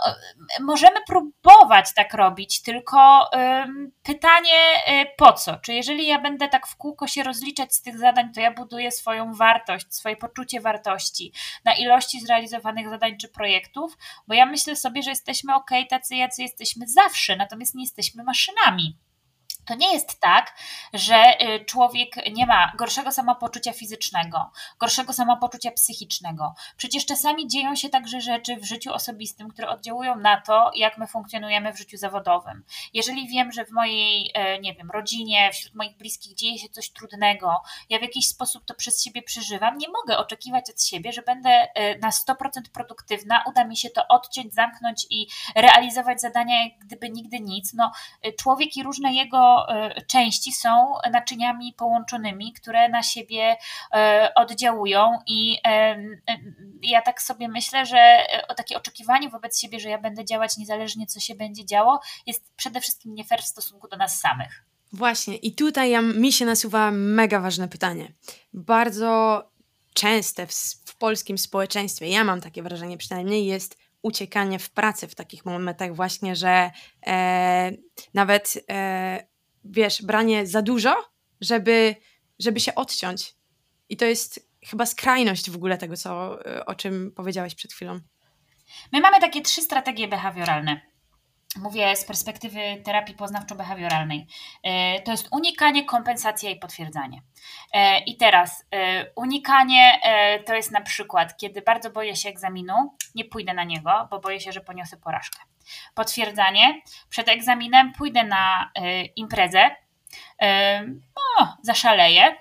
[0.61, 3.31] możemy próbować tak robić, tylko
[4.03, 4.61] pytanie
[5.03, 5.57] y, po co?
[5.57, 8.90] Czy jeżeli ja będę tak w kółko się rozliczać z tych zadań, to ja buduję
[8.90, 11.32] swoją wartość, swoje poczucie wartości
[11.64, 16.42] na ilości zrealizowanych zadań czy projektów, bo ja myślę sobie, że jesteśmy ok, tacy jacy
[16.42, 18.98] jesteśmy zawsze, natomiast nie jesteśmy maszynami.
[19.64, 20.55] To nie jest tak,
[20.92, 26.55] że y, człowiek nie ma gorszego samopoczucia fizycznego, gorszego samopoczucia psychicznego.
[26.77, 31.07] Przecież czasami dzieją się także rzeczy w życiu osobistym, które oddziałują na to, jak my
[31.07, 32.64] funkcjonujemy w życiu zawodowym.
[32.94, 36.90] Jeżeli wiem, że w mojej, e, nie wiem, rodzinie, wśród moich bliskich dzieje się coś
[36.90, 41.22] trudnego, ja w jakiś sposób to przez siebie przeżywam, nie mogę oczekiwać od siebie, że
[41.22, 42.35] będę e, na 100%
[42.72, 47.75] produktywna, uda mi się to odciąć, zamknąć i realizować zadania, jak gdyby nigdy nic.
[47.75, 53.56] No, e, człowiek i różne jego E, części są naczyniami połączonymi, które na siebie
[53.94, 55.96] e, oddziałują i e,
[56.82, 61.20] ja tak sobie myślę, że takie oczekiwanie wobec siebie, że ja będę działać niezależnie co
[61.20, 64.64] się będzie działo, jest przede wszystkim nie fair w stosunku do nas samych.
[64.92, 68.12] Właśnie, i tutaj ja, mi się nasuwa mega ważne pytanie.
[68.52, 69.42] Bardzo
[69.94, 70.52] częste w,
[70.84, 75.94] w polskim społeczeństwie, ja mam takie wrażenie przynajmniej, jest uciekanie w pracy w takich momentach
[75.94, 76.70] właśnie, że
[77.06, 77.72] e,
[78.14, 79.32] nawet e,
[79.64, 80.94] wiesz, branie za dużo,
[81.40, 81.96] żeby,
[82.38, 83.35] żeby się odciąć.
[83.88, 88.01] I to jest chyba skrajność w ogóle tego, co, o czym powiedziałaś przed chwilą.
[88.92, 90.81] My mamy takie trzy strategie behawioralne.
[91.57, 94.27] Mówię z perspektywy terapii poznawczo-behawioralnej.
[94.62, 97.22] E, to jest unikanie, kompensacja i potwierdzanie.
[97.72, 98.66] E, I teraz
[99.16, 100.01] unikanie
[100.46, 104.40] to jest na przykład, kiedy bardzo boję się egzaminu, nie pójdę na niego, bo boję
[104.40, 105.38] się, że poniosę porażkę.
[105.94, 108.70] Potwierdzanie, przed egzaminem pójdę na
[109.16, 109.70] imprezę,
[111.38, 112.37] no, zaszaleję,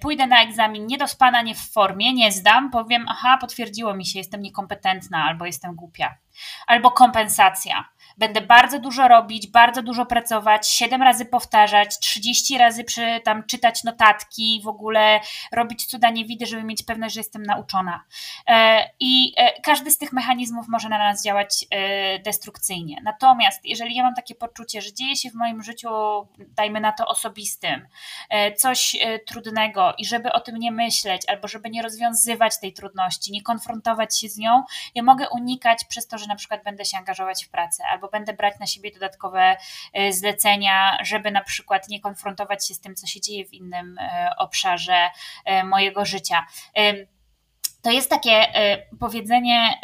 [0.00, 4.42] pójdę na egzamin niedospana, nie w formie, nie zdam, powiem, aha, potwierdziło mi się, jestem
[4.42, 6.14] niekompetentna albo jestem głupia.
[6.66, 13.20] Albo kompensacja będę bardzo dużo robić, bardzo dużo pracować, 7 razy powtarzać, 30 razy przy,
[13.24, 15.20] tam czytać notatki, w ogóle
[15.52, 18.04] robić cuda nie widzę, żeby mieć pewność, że jestem nauczona.
[18.48, 23.00] E, I e, każdy z tych mechanizmów może na nas działać e, destrukcyjnie.
[23.04, 25.88] Natomiast jeżeli ja mam takie poczucie, że dzieje się w moim życiu,
[26.38, 27.88] dajmy na to osobistym,
[28.56, 28.96] coś
[29.26, 34.18] trudnego i żeby o tym nie myśleć, albo żeby nie rozwiązywać tej trudności, nie konfrontować
[34.20, 34.62] się z nią,
[34.94, 38.10] ja mogę unikać przez to, że na przykład będę się angażować w pracę, albo albo
[38.10, 39.56] będę brać na siebie dodatkowe
[39.92, 43.98] e, zlecenia, żeby na przykład nie konfrontować się z tym, co się dzieje w innym
[43.98, 45.10] e, obszarze
[45.44, 46.46] e, mojego życia.
[47.82, 48.46] To jest takie
[49.00, 49.80] powiedzenie,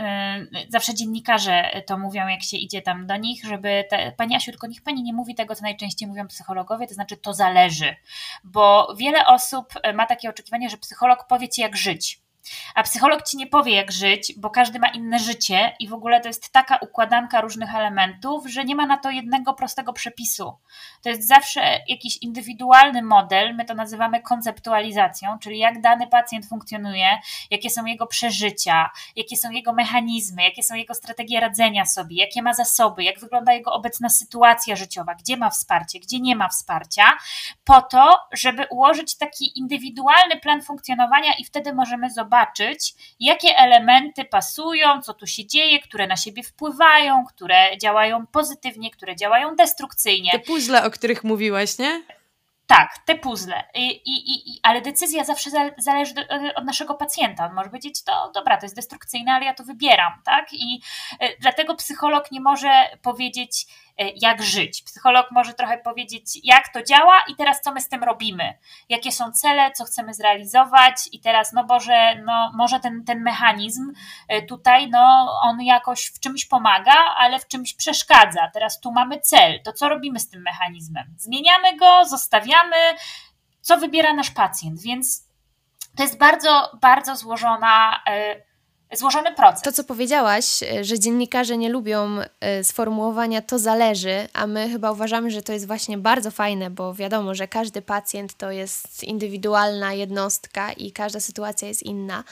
[0.68, 4.66] zawsze dziennikarze to mówią, jak się idzie tam do nich, żeby te, Pani Asiu, tylko
[4.66, 7.96] niech Pani nie mówi tego, co najczęściej mówią psychologowie, to znaczy to zależy,
[8.44, 12.19] bo wiele osób ma takie oczekiwanie, że psycholog powie Ci, jak żyć.
[12.74, 16.20] A psycholog ci nie powie, jak żyć, bo każdy ma inne życie i w ogóle
[16.20, 20.53] to jest taka układanka różnych elementów, że nie ma na to jednego prostego przepisu.
[21.03, 27.07] To jest zawsze jakiś indywidualny model, my to nazywamy konceptualizacją, czyli jak dany pacjent funkcjonuje,
[27.50, 32.42] jakie są jego przeżycia, jakie są jego mechanizmy, jakie są jego strategie radzenia sobie, jakie
[32.42, 37.05] ma zasoby, jak wygląda jego obecna sytuacja życiowa, gdzie ma wsparcie, gdzie nie ma wsparcia,
[37.64, 44.24] po to, żeby ułożyć taki indywidualny plan funkcjonowania i wtedy możemy zobaczyć, zobaczyć, jakie elementy
[44.24, 50.30] pasują, co tu się dzieje, które na siebie wpływają, które działają pozytywnie, które działają destrukcyjnie.
[50.32, 52.02] Te puzzle, o których mówiłaś, nie?
[52.66, 53.64] Tak, te puzzle.
[53.74, 56.14] I, i, i, ale decyzja zawsze zależy
[56.54, 57.46] od naszego pacjenta.
[57.46, 60.52] On może powiedzieć, to dobra, to jest destrukcyjne, ale ja to wybieram, tak?
[60.52, 60.80] I
[61.20, 62.70] e, dlatego psycholog nie może
[63.02, 63.66] powiedzieć,
[64.16, 64.82] jak żyć.
[64.82, 68.58] Psycholog może trochę powiedzieć, jak to działa i teraz co my z tym robimy,
[68.88, 73.92] jakie są cele, co chcemy zrealizować i teraz, no Boże, no może ten, ten mechanizm
[74.48, 78.50] tutaj, no on jakoś w czymś pomaga, ale w czymś przeszkadza.
[78.54, 81.14] Teraz tu mamy cel, to co robimy z tym mechanizmem?
[81.18, 82.76] Zmieniamy go, zostawiamy,
[83.60, 85.30] co wybiera nasz pacjent, więc
[85.96, 88.02] to jest bardzo, bardzo złożona
[88.96, 89.62] złożony proces.
[89.62, 95.31] To, co powiedziałaś, że dziennikarze nie lubią e, sformułowania to zależy, a my chyba uważamy,
[95.31, 100.72] że to jest właśnie bardzo fajne, bo wiadomo, że każdy pacjent to jest indywidualna jednostka
[100.72, 102.24] i każda sytuacja jest inna.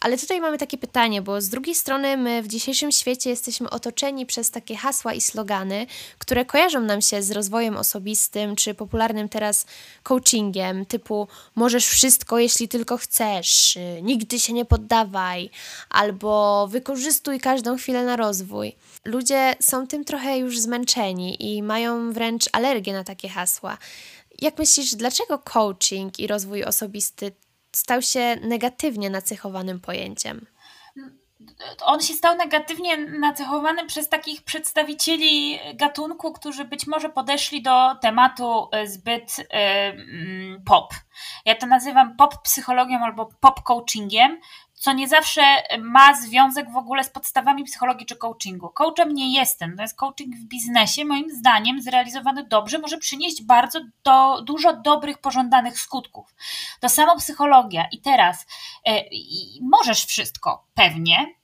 [0.00, 4.26] Ale tutaj mamy takie pytanie, bo z drugiej strony my w dzisiejszym świecie jesteśmy otoczeni
[4.26, 5.86] przez takie hasła i slogany,
[6.18, 9.66] które kojarzą nam się z rozwojem osobistym czy popularnym teraz
[10.02, 15.50] coachingiem, typu możesz wszystko, jeśli tylko chcesz, nigdy się nie poddawaj,
[15.90, 18.76] albo wykorzystuj każdą chwilę na rozwój.
[19.04, 23.78] Ludzie są tym trochę już zmęczeni i mają wręcz alergię na takie hasła.
[24.40, 27.32] Jak myślisz, dlaczego coaching i rozwój osobisty
[27.78, 30.46] stał się negatywnie nacechowanym pojęciem?
[31.84, 38.68] on się stał negatywnie nacechowany przez takich przedstawicieli gatunku, którzy być może podeszli do tematu
[38.72, 39.44] e, zbyt y,
[40.64, 40.94] pop.
[41.44, 44.40] Ja to nazywam pop psychologią albo pop coachingiem,
[44.78, 45.42] co nie zawsze
[45.78, 48.68] ma związek w ogóle z podstawami psychologii czy coachingu.
[48.68, 53.80] Coachem nie jestem, to jest coaching w biznesie, moim zdaniem zrealizowany dobrze może przynieść bardzo
[54.04, 56.34] do, dużo dobrych, pożądanych skutków.
[56.80, 58.46] To samo psychologia i teraz
[58.86, 59.04] e,
[59.60, 61.37] możesz wszystko, pewnie,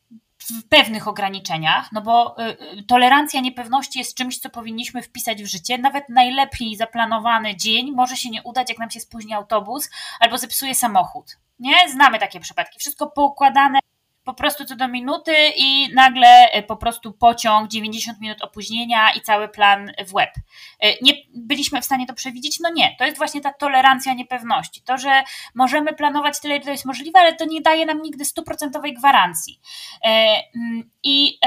[0.50, 5.46] w pewnych ograniczeniach, no bo y, y, tolerancja niepewności jest czymś, co powinniśmy wpisać w
[5.46, 5.78] życie.
[5.78, 10.74] Nawet najlepiej zaplanowany dzień może się nie udać, jak nam się spóźni autobus albo zepsuje
[10.74, 11.38] samochód.
[11.58, 11.74] Nie?
[11.92, 12.78] Znamy takie przypadki.
[12.78, 13.78] Wszystko poukładane
[14.24, 19.20] po prostu co do minuty i nagle e, po prostu pociąg, 90 minut opóźnienia i
[19.20, 20.30] cały plan w łeb.
[20.80, 22.60] E, nie byliśmy w stanie to przewidzieć?
[22.60, 22.96] No nie.
[22.98, 24.82] To jest właśnie ta tolerancja niepewności.
[24.82, 25.22] To, że
[25.54, 29.60] możemy planować tyle, ile jest możliwe, ale to nie daje nam nigdy stuprocentowej gwarancji.
[30.04, 30.08] E,
[30.56, 31.38] mm, I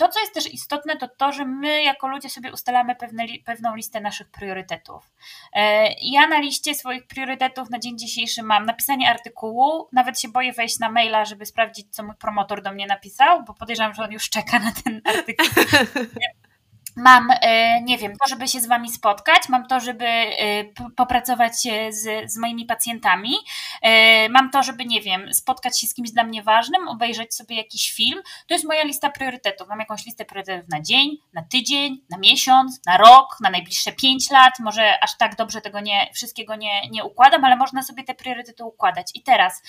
[0.00, 3.74] to, co jest też istotne, to to, że my jako ludzie sobie ustalamy pewne, pewną
[3.76, 5.10] listę naszych priorytetów.
[5.52, 10.52] E, ja na liście swoich priorytetów na dzień dzisiejszy mam napisanie artykułu, nawet się boję
[10.52, 14.12] wejść na maila, żeby sprawdzić, co mój promotor do mnie napisał, bo podejrzewam, że on
[14.12, 15.46] już czeka na ten artykuł.
[16.96, 20.64] Mam, e, nie wiem, to, żeby się z Wami spotkać, mam to, żeby e,
[20.96, 21.52] popracować
[21.90, 23.34] z, z moimi pacjentami,
[23.82, 27.56] e, mam to, żeby, nie wiem, spotkać się z kimś dla mnie ważnym, obejrzeć sobie
[27.56, 28.20] jakiś film.
[28.46, 29.68] To jest moja lista priorytetów.
[29.68, 34.30] Mam jakąś listę priorytetów na dzień, na tydzień, na miesiąc, na rok, na najbliższe pięć
[34.30, 34.52] lat.
[34.60, 38.64] Może aż tak dobrze tego nie, wszystkiego nie, nie układam, ale można sobie te priorytety
[38.64, 39.10] układać.
[39.14, 39.62] I teraz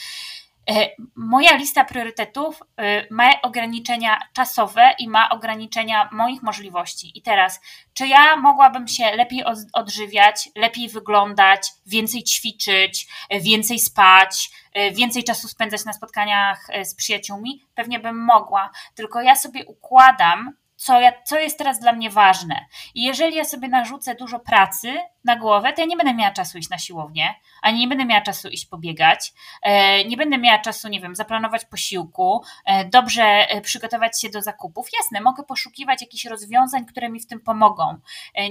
[1.16, 7.18] moja lista priorytetów e, ma ograniczenia czasowe i ma ograniczenia moich możliwości.
[7.18, 7.62] I teraz,
[7.94, 9.44] czy ja mogłabym się lepiej
[9.74, 14.52] odżywiać, lepiej wyglądać, więcej ćwiczyć, e, więcej spać,
[14.94, 17.62] więcej czasu spędzać na spotkaniach z przyjaciółmi?
[17.76, 22.66] Pewnie bym mogła, tylko ja sobie układam co, ja, co jest teraz dla mnie ważne.
[22.96, 26.58] I jeżeli ja sobie narzucę dużo pracy na głowę, to ja nie będę miała czasu
[26.58, 30.88] iść na siłownię, ani nie będę miała czasu iść pobiegać, e, nie będę miała czasu,
[30.88, 34.88] nie wiem, zaplanować posiłku, e, dobrze e, przygotować się do zakupów.
[35.00, 37.98] Jasne, mogę poszukiwać jakichś rozwiązań, które mi w tym pomogą.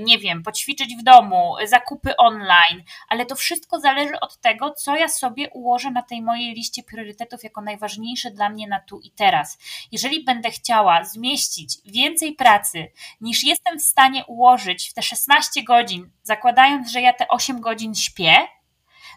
[0.01, 5.09] Nie wiem, poćwiczyć w domu, zakupy online, ale to wszystko zależy od tego, co ja
[5.09, 9.59] sobie ułożę na tej mojej liście priorytetów jako najważniejsze dla mnie na tu i teraz.
[9.92, 16.11] Jeżeli będę chciała zmieścić więcej pracy, niż jestem w stanie ułożyć w te 16 godzin,
[16.23, 18.37] zakładając, że ja te 8 godzin śpię,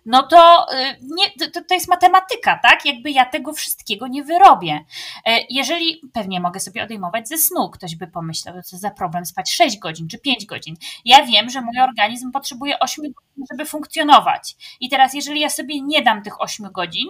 [0.05, 2.85] no to, y, nie, to, to jest matematyka, tak?
[2.85, 4.85] Jakby ja tego wszystkiego nie wyrobię.
[5.25, 9.51] E, jeżeli pewnie mogę sobie odejmować ze snu, ktoś by pomyślał, co za problem spać
[9.51, 10.75] 6 godzin czy 5 godzin.
[11.05, 14.55] Ja wiem, że mój organizm potrzebuje 8 godzin, żeby funkcjonować.
[14.79, 17.07] I teraz, jeżeli ja sobie nie dam tych 8 godzin,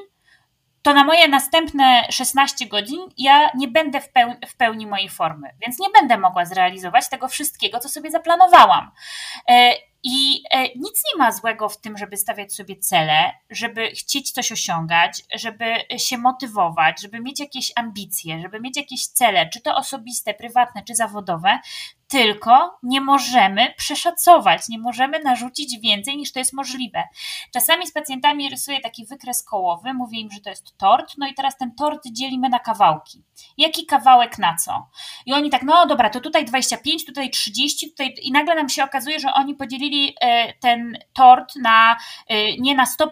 [0.83, 5.49] to na moje następne 16 godzin ja nie będę w pełni, w pełni mojej formy,
[5.65, 8.91] więc nie będę mogła zrealizować tego wszystkiego, co sobie zaplanowałam.
[10.03, 14.51] I e, nic nie ma złego w tym, żeby stawiać sobie cele, żeby chcieć coś
[14.51, 15.65] osiągać, żeby
[15.97, 20.95] się motywować, żeby mieć jakieś ambicje, żeby mieć jakieś cele, czy to osobiste, prywatne, czy
[20.95, 21.59] zawodowe,
[22.13, 27.03] tylko nie możemy przeszacować, nie możemy narzucić więcej niż to jest możliwe.
[27.53, 31.33] Czasami z pacjentami rysuję taki wykres kołowy, mówię im, że to jest tort, no i
[31.33, 33.23] teraz ten tort dzielimy na kawałki.
[33.57, 34.89] Jaki kawałek na co?
[35.25, 38.83] I oni tak, no dobra, to tutaj 25, tutaj 30, tutaj i nagle nam się
[38.83, 41.97] okazuje, że oni podzielili e, ten tort na
[42.27, 43.07] e, nie na 100%,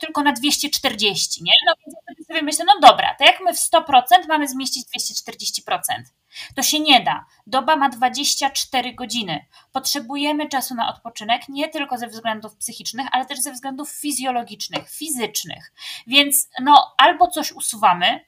[0.00, 1.52] tylko na 240, nie?
[1.66, 3.82] No więc ja sobie myślę, no dobra, to jak my w 100%
[4.28, 5.78] mamy zmieścić 240%?
[6.54, 7.24] To się nie da.
[7.46, 9.46] Doba ma 24 godziny.
[9.72, 15.72] Potrzebujemy czasu na odpoczynek nie tylko ze względów psychicznych, ale też ze względów fizjologicznych, fizycznych.
[16.06, 18.20] Więc no, albo coś usuwamy,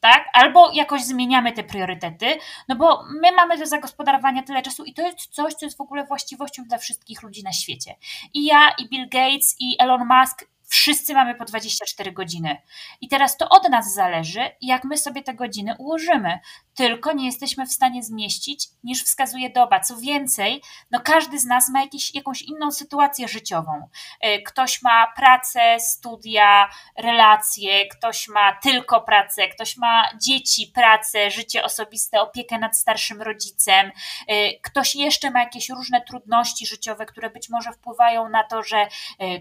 [0.00, 0.28] tak?
[0.32, 2.26] Albo jakoś zmieniamy te priorytety,
[2.68, 5.80] no bo my mamy do zagospodarowania tyle czasu i to jest coś, co jest w
[5.80, 7.94] ogóle właściwością dla wszystkich ludzi na świecie.
[8.34, 12.62] I ja, i Bill Gates, i Elon Musk Wszyscy mamy po 24 godziny.
[13.00, 16.38] I teraz to od nas zależy, jak my sobie te godziny ułożymy.
[16.74, 19.80] Tylko nie jesteśmy w stanie zmieścić, niż wskazuje doba.
[19.80, 23.88] Co więcej, no każdy z nas ma jakiś, jakąś inną sytuację życiową.
[24.20, 31.64] E, ktoś ma pracę, studia, relacje, ktoś ma tylko pracę, ktoś ma dzieci, pracę, życie
[31.64, 33.92] osobiste, opiekę nad starszym rodzicem,
[34.28, 38.76] e, ktoś jeszcze ma jakieś różne trudności życiowe, które być może wpływają na to, że
[38.76, 38.88] e,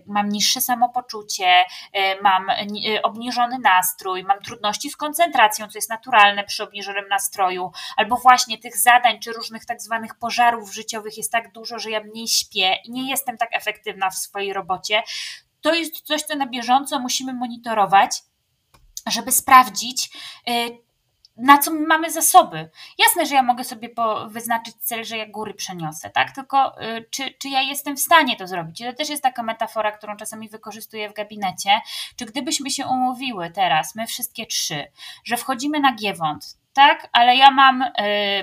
[0.07, 5.89] mam niższe samopoczucie, samopoczucie, e, mam e, obniżony nastrój, mam trudności z koncentracją, co jest
[5.89, 11.31] naturalne przy obniżonym nastroju, albo właśnie tych zadań czy różnych tak zwanych pożarów życiowych jest
[11.31, 15.03] tak dużo, że ja mniej śpię i nie jestem tak efektywna w swojej robocie.
[15.61, 18.21] To jest coś, co na bieżąco musimy monitorować,
[19.07, 20.09] żeby sprawdzić,
[20.47, 20.84] e,
[21.37, 22.69] na co my mamy zasoby.
[22.97, 23.89] Jasne, że ja mogę sobie
[24.27, 26.31] wyznaczyć cel, że ja góry przeniosę, tak?
[26.31, 28.81] Tylko y, czy, czy ja jestem w stanie to zrobić?
[28.81, 31.81] I to też jest taka metafora, którą czasami wykorzystuję w gabinecie.
[32.15, 34.85] Czy gdybyśmy się umówiły teraz, my wszystkie trzy,
[35.23, 37.87] że wchodzimy na Giewont, tak, ale ja mam y,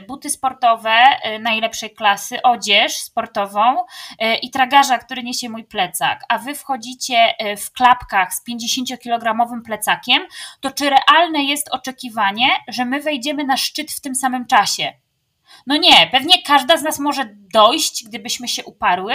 [0.09, 0.97] buty sportowe
[1.37, 7.35] y, najlepszej klasy, odzież sportową y, i tragarza, który niesie mój plecak, a wy wchodzicie
[7.59, 10.23] w klapkach z 50-kilogramowym plecakiem,
[10.61, 14.93] to czy realne jest oczekiwanie, że my wejdziemy na szczyt w tym samym czasie?
[15.67, 19.15] No nie, pewnie każda z nas może dojść, gdybyśmy się uparły,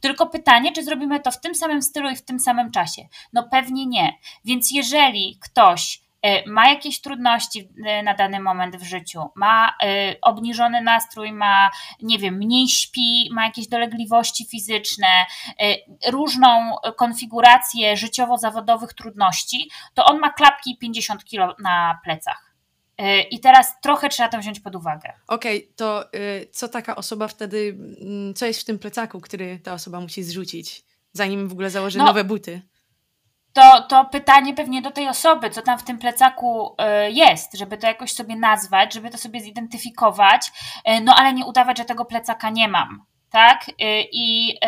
[0.00, 3.02] tylko pytanie, czy zrobimy to w tym samym stylu i w tym samym czasie?
[3.32, 4.18] No pewnie nie.
[4.44, 6.11] Więc jeżeli ktoś E,
[6.46, 11.70] ma jakieś trudności e, na dany moment w życiu, ma e, obniżony nastrój, ma,
[12.02, 15.06] nie wiem, mniej śpi, ma jakieś dolegliwości fizyczne,
[16.08, 22.54] różną konfigurację życiowo-zawodowych trudności, to on ma klapki 50 kilo na plecach.
[23.30, 25.12] I teraz trochę trzeba to wziąć pod uwagę.
[25.28, 26.04] Okej, okay, to
[26.52, 30.84] co taka osoba wtedy, mm, co jest w tym plecaku, który ta osoba musi zrzucić,
[31.12, 32.62] zanim w ogóle założy no, nowe buty?
[33.52, 37.78] To, to pytanie pewnie do tej osoby, co tam w tym plecaku e, jest, żeby
[37.78, 40.52] to jakoś sobie nazwać, żeby to sobie zidentyfikować,
[40.84, 43.04] e, no ale nie udawać, że tego plecaka nie mam.
[43.30, 43.68] Tak?
[43.68, 44.58] E, I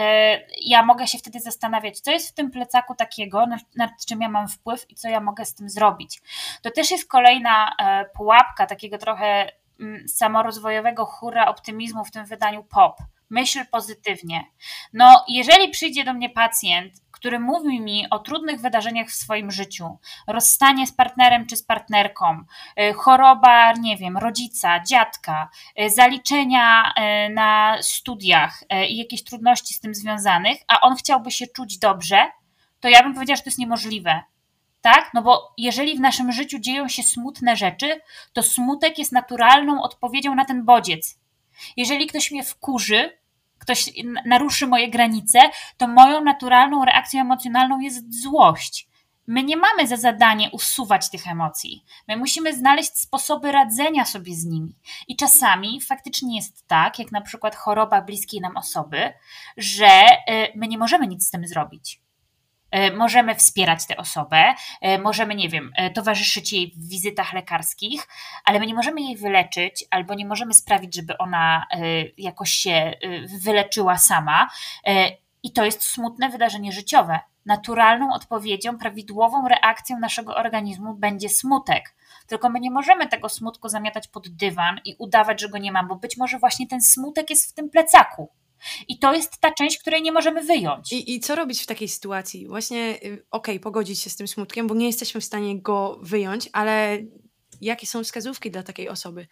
[0.60, 4.48] ja mogę się wtedy zastanawiać, co jest w tym plecaku takiego, nad, czym ja mam
[4.48, 6.22] wpływ i co ja mogę z tym zrobić.
[6.62, 7.76] To też jest kolejna
[8.16, 12.96] pułapka takiego trochę mm, samorozwojowego hura optymizmu w tym wydaniu pop.
[13.34, 14.44] Myśl pozytywnie.
[14.92, 19.98] No, jeżeli przyjdzie do mnie pacjent który mówi mi o trudnych wydarzeniach w swoim życiu,
[20.26, 22.44] rozstanie z partnerem czy z partnerką,
[22.80, 25.48] y, choroba, nie wiem, rodzica, dziadka,
[25.80, 31.46] y, zaliczenia y, na studiach i jakieś trudności z tym związanych, a on chciałby się
[31.46, 32.30] czuć dobrze,
[32.80, 34.22] to ja bym powiedziała, że to jest niemożliwe.
[34.80, 35.10] Tak?
[35.14, 38.00] No bo jeżeli w naszym życiu dzieją się smutne rzeczy,
[38.32, 41.18] to smutek jest naturalną odpowiedzią na ten bodziec.
[41.76, 43.18] Jeżeli ktoś mnie wkurzy,
[43.64, 43.90] ktoś
[44.24, 45.38] naruszy moje granice,
[45.76, 48.88] to moją naturalną reakcją emocjonalną jest złość.
[49.26, 51.84] My nie mamy za zadanie usuwać tych emocji.
[52.08, 54.76] My musimy znaleźć sposoby radzenia sobie z nimi.
[55.08, 59.12] I czasami faktycznie jest tak, jak na przykład choroba bliskiej nam osoby,
[59.56, 62.03] że y, my nie możemy nic z tym zrobić.
[62.74, 68.08] E, możemy wspierać tę osobę, e, możemy, nie wiem, e, towarzyszyć jej w wizytach lekarskich,
[68.44, 71.66] ale my nie możemy jej wyleczyć albo nie możemy sprawić, żeby ona
[72.18, 72.92] jakoś się
[73.42, 74.48] wyleczyła sama.
[75.42, 77.20] I to jest smutne wydarzenie życiowe.
[77.46, 81.94] Naturalną odpowiedzią, prawidłową reakcją naszego organizmu będzie smutek.
[82.26, 85.84] Tylko my nie możemy tego smutku zamiatać pod dywan i udawać, że go nie ma,
[85.84, 88.30] bo być może właśnie ten smutek jest w tym plecaku.
[88.88, 90.92] I to jest ta część, której nie możemy wyjąć.
[90.92, 92.48] I, i co robić w takiej sytuacji?
[92.48, 95.98] Właśnie, y, okej, okay, pogodzić się z tym smutkiem, bo nie jesteśmy w stanie go
[96.02, 96.98] wyjąć, ale
[97.60, 99.26] jakie są wskazówki dla takiej osoby?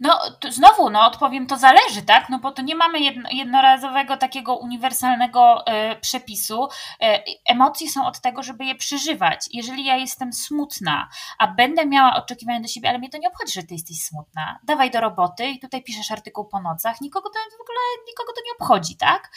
[0.00, 2.28] No znowu, no odpowiem, to zależy, tak?
[2.28, 2.98] No bo to nie mamy
[3.32, 6.68] jednorazowego takiego uniwersalnego e, przepisu.
[7.02, 9.48] E, emocje są od tego, żeby je przeżywać.
[9.52, 13.52] Jeżeli ja jestem smutna, a będę miała oczekiwania do siebie, ale mnie to nie obchodzi,
[13.52, 14.58] że ty jesteś smutna.
[14.62, 17.78] Dawaj do roboty i tutaj piszesz artykuł po nocach, nikogo to w ogóle
[18.08, 19.30] nikogo to nie obchodzi, tak?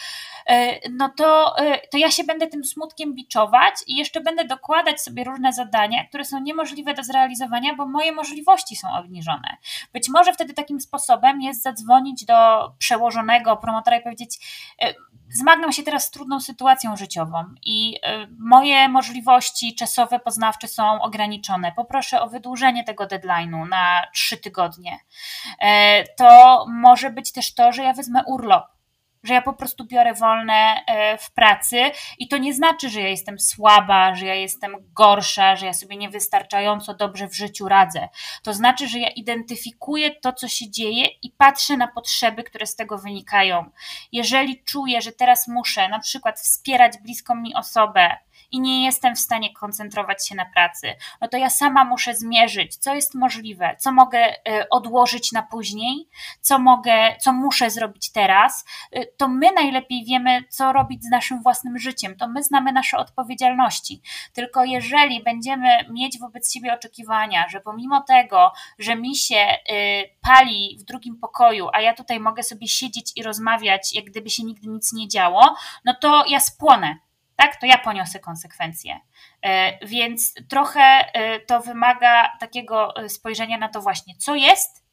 [0.48, 1.56] E, no to,
[1.91, 6.26] to ja się będę tym smutkiem biczować i jeszcze będę dokładać sobie różne zadania, które
[6.26, 9.58] są niemożliwe do zrealizowania, bo moje możliwości są obniżone.
[9.93, 14.39] Być może wtedy wtedy takim sposobem jest zadzwonić do przełożonego promotora i powiedzieć:
[14.81, 14.93] e,
[15.29, 21.71] Zmagam się teraz z trudną sytuacją życiową i e, moje możliwości czasowe, poznawcze są ograniczone.
[21.75, 24.99] Poproszę o wydłużenie tego deadline'u na trzy tygodnie.
[25.60, 28.76] E, to może być też to, że ja wezmę urlop
[29.27, 31.77] że ja po prostu biorę wolne e, w pracy
[32.17, 35.97] i to nie znaczy, że ja jestem słaba, że ja jestem gorsza, że ja sobie
[35.97, 38.09] niewystarczająco dobrze w życiu radzę.
[38.43, 42.75] To znaczy, że ja identyfikuję to, co się dzieje i patrzę na potrzeby, które z
[42.75, 43.71] tego wynikają.
[44.11, 48.17] Jeżeli czuję, że teraz muszę na przykład wspierać bliską mi osobę,
[48.51, 52.75] i nie jestem w stanie koncentrować się na pracy, no to ja sama muszę zmierzyć,
[52.75, 56.07] co jest możliwe, co mogę y, odłożyć na później,
[56.41, 58.65] co mogę, co muszę zrobić teraz.
[58.95, 62.97] Y, to my najlepiej wiemy, co robić z naszym własnym życiem, to my znamy nasze
[62.97, 64.01] odpowiedzialności.
[64.33, 70.77] Tylko jeżeli będziemy mieć wobec siebie oczekiwania, że pomimo tego, że mi się y, pali
[70.79, 74.67] w drugim pokoju, a ja tutaj mogę sobie siedzieć i rozmawiać, jak gdyby się nigdy
[74.67, 76.97] nic nie działo, no to ja spłonę
[77.38, 78.99] tak, to ja poniosę konsekwencje.
[79.45, 84.88] E, więc trochę e, to wymaga takiego e, spojrzenia na to właśnie, co jest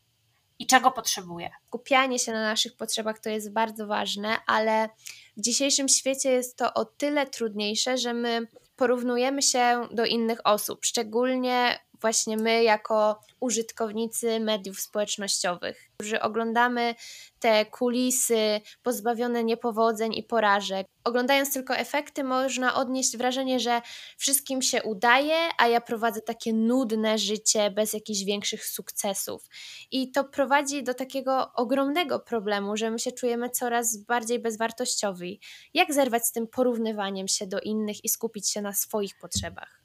[0.58, 1.50] i czego potrzebuję.
[1.66, 4.88] Skupianie się na naszych potrzebach to jest bardzo ważne, ale
[5.36, 10.84] w dzisiejszym świecie jest to o tyle trudniejsze, że my porównujemy się do innych osób,
[10.84, 16.94] szczególnie właśnie my, jako użytkownicy mediów społecznościowych, którzy oglądamy
[17.40, 20.86] te kulisy pozbawione niepowodzeń i porażek.
[21.04, 23.82] Oglądając tylko efekty, można odnieść wrażenie, że
[24.18, 29.46] wszystkim się udaje, a ja prowadzę takie nudne życie bez jakichś większych sukcesów.
[29.90, 35.40] I to prowadzi do takiego ogromnego problemu, że my się czujemy coraz bardziej bezwartościowi.
[35.74, 39.83] Jak zerwać z tym porównywaniem się do innych i skupić się na swoich potrzebach?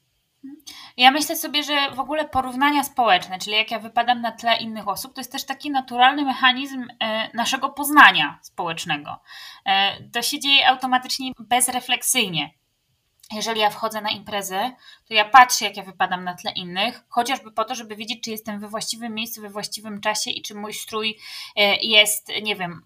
[0.97, 4.87] Ja myślę sobie, że w ogóle porównania społeczne, czyli jak ja wypadam na tle innych
[4.87, 9.19] osób, to jest też taki naturalny mechanizm e, naszego poznania społecznego.
[9.65, 12.49] E, to się dzieje automatycznie, bezrefleksyjnie.
[13.31, 14.71] Jeżeli ja wchodzę na imprezę,
[15.07, 18.31] to ja patrzę, jak ja wypadam na tle innych, chociażby po to, żeby wiedzieć, czy
[18.31, 21.17] jestem we właściwym miejscu, we właściwym czasie i czy mój strój
[21.55, 22.81] e, jest, nie wiem,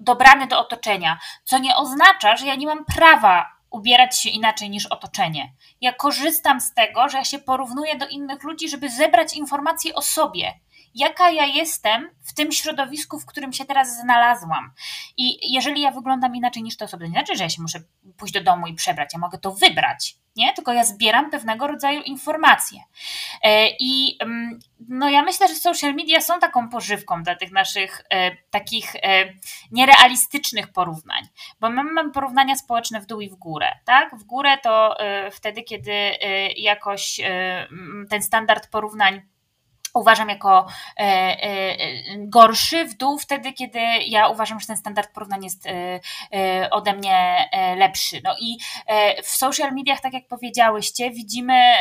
[0.00, 1.18] dobrany do otoczenia.
[1.44, 5.52] Co nie oznacza, że ja nie mam prawa ubierać się inaczej niż otoczenie.
[5.80, 10.02] Ja korzystam z tego, że ja się porównuję do innych ludzi, żeby zebrać informacje o
[10.02, 10.52] sobie,
[10.94, 14.72] jaka ja jestem w tym środowisku, w którym się teraz znalazłam.
[15.16, 17.80] I jeżeli ja wyglądam inaczej niż te osoby, to nie znaczy, że ja się muszę
[18.16, 20.52] pójść do domu i przebrać, ja mogę to wybrać nie?
[20.52, 22.80] Tylko ja zbieram pewnego rodzaju informacje.
[23.42, 28.02] E, I mm, no ja myślę, że social media są taką pożywką dla tych naszych
[28.10, 29.32] e, takich e,
[29.70, 31.22] nierealistycznych porównań,
[31.60, 34.16] bo my mamy porównania społeczne w dół i w górę, tak?
[34.16, 34.96] W górę to
[35.32, 35.92] wtedy, kiedy
[36.56, 37.20] jakoś
[38.10, 39.22] ten standard porównań
[39.94, 40.66] uważam jako
[40.96, 41.76] e, e,
[42.18, 47.48] gorszy w dół wtedy, kiedy ja uważam, że ten standard porównań jest e, ode mnie
[47.76, 48.20] lepszy.
[48.24, 48.56] No i
[49.22, 51.72] w social mediach, tak jak powiedziałyście, widzimy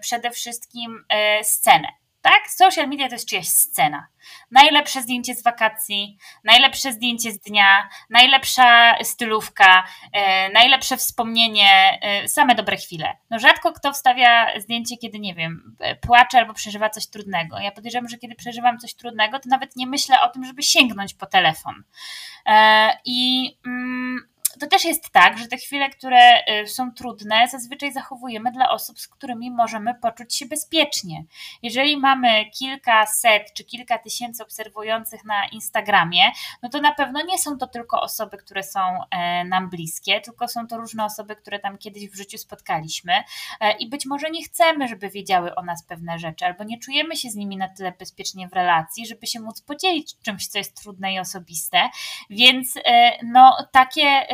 [0.00, 1.04] przede wszystkim
[1.42, 1.88] scenę.
[2.24, 2.50] Tak?
[2.50, 4.06] Social media to jest czyjaś scena.
[4.50, 12.54] Najlepsze zdjęcie z wakacji, najlepsze zdjęcie z dnia, najlepsza stylówka, e, najlepsze wspomnienie, e, same
[12.54, 13.16] dobre chwile.
[13.30, 17.58] No rzadko kto wstawia zdjęcie, kiedy nie wiem, e, płacze albo przeżywa coś trudnego.
[17.58, 21.14] Ja podejrzewam, że kiedy przeżywam coś trudnego, to nawet nie myślę o tym, żeby sięgnąć
[21.14, 21.84] po telefon.
[22.46, 27.92] E, I mm, to też jest tak, że te chwile, które y, są trudne, zazwyczaj
[27.92, 31.24] zachowujemy dla osób, z którymi możemy poczuć się bezpiecznie.
[31.62, 36.22] Jeżeli mamy kilkaset czy kilka tysięcy obserwujących na Instagramie,
[36.62, 38.80] no to na pewno nie są to tylko osoby, które są
[39.10, 43.12] e, nam bliskie, tylko są to różne osoby, które tam kiedyś w życiu spotkaliśmy
[43.60, 47.16] e, i być może nie chcemy, żeby wiedziały o nas pewne rzeczy, albo nie czujemy
[47.16, 50.82] się z nimi na tyle bezpiecznie w relacji, żeby się móc podzielić czymś, co jest
[50.82, 51.88] trudne i osobiste.
[52.30, 54.26] Więc e, no takie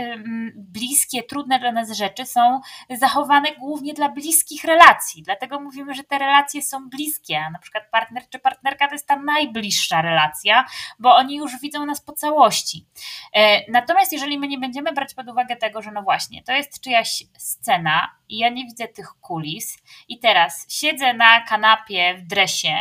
[0.56, 5.22] bliskie, trudne dla nas rzeczy są zachowane głównie dla bliskich relacji.
[5.22, 9.16] Dlatego mówimy, że te relacje są bliskie, na przykład partner czy partnerka to jest ta
[9.16, 10.64] najbliższa relacja,
[10.98, 12.86] bo oni już widzą nas po całości.
[13.34, 16.80] E, natomiast jeżeli my nie będziemy brać pod uwagę tego, że no właśnie, to jest
[16.80, 22.74] czyjaś scena i ja nie widzę tych kulis i teraz siedzę na kanapie w dresie,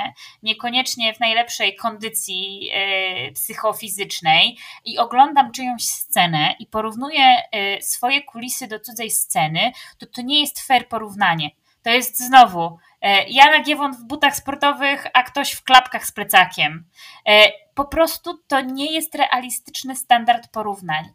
[0.43, 7.18] niekoniecznie w najlepszej kondycji yy, psychofizycznej i oglądam czyjąś scenę i porównuję
[7.55, 11.49] Y, swoje kulisy do cudzej sceny, to to nie jest fair porównanie.
[11.83, 16.85] To jest znowu E, Jana Giewon w butach sportowych, a ktoś w klapkach z plecakiem.
[17.27, 21.05] E, po prostu to nie jest realistyczny standard porównań.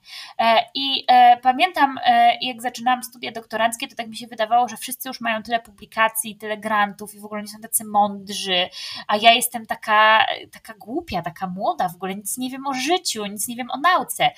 [0.75, 1.07] I
[1.43, 1.99] pamiętam,
[2.41, 6.37] jak zaczynałam studia doktoranckie, to tak mi się wydawało, że wszyscy już mają tyle publikacji,
[6.37, 8.69] tyle grantów i w ogóle nie są tacy mądrzy,
[9.09, 13.27] a ja jestem taka, taka głupia, taka młoda, w ogóle nic nie wiem o życiu,
[13.27, 14.31] nic nie wiem o nauce.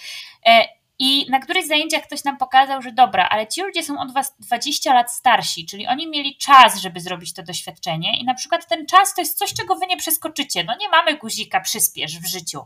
[0.99, 4.37] I na którychś zajęciach ktoś nam pokazał, że dobra, ale ci ludzie są od was
[4.39, 8.87] 20 lat starsi, czyli oni mieli czas, żeby zrobić to doświadczenie, i na przykład ten
[8.87, 10.65] czas to jest coś, czego wy nie przeskoczycie.
[10.65, 12.61] No nie mamy guzika, przyspiesz w życiu.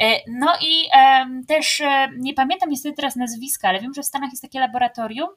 [0.00, 0.88] E, no i
[1.48, 5.28] też e, nie pamiętam niestety teraz nazwiska, ale wiem, że w Stanach jest takie laboratorium,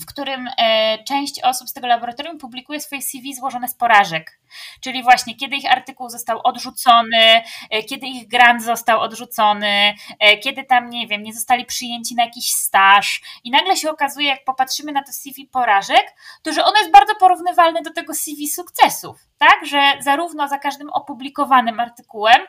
[0.00, 4.40] w którym e, część osób z tego laboratorium publikuje swoje CV złożone z porażek.
[4.80, 10.64] Czyli właśnie kiedy ich artykuł został odrzucony, e, kiedy ich grant został odrzucony, e, kiedy
[10.64, 13.20] tam, nie wiem, nie zostali przyjęci na jakiś staż.
[13.44, 17.14] I nagle się okazuje, jak popatrzymy na to CV porażek, to że ono jest bardzo
[17.14, 19.18] porównywalne do tego CV sukcesów.
[19.38, 22.42] Tak, że zarówno za każdym opublikowanym artykułem,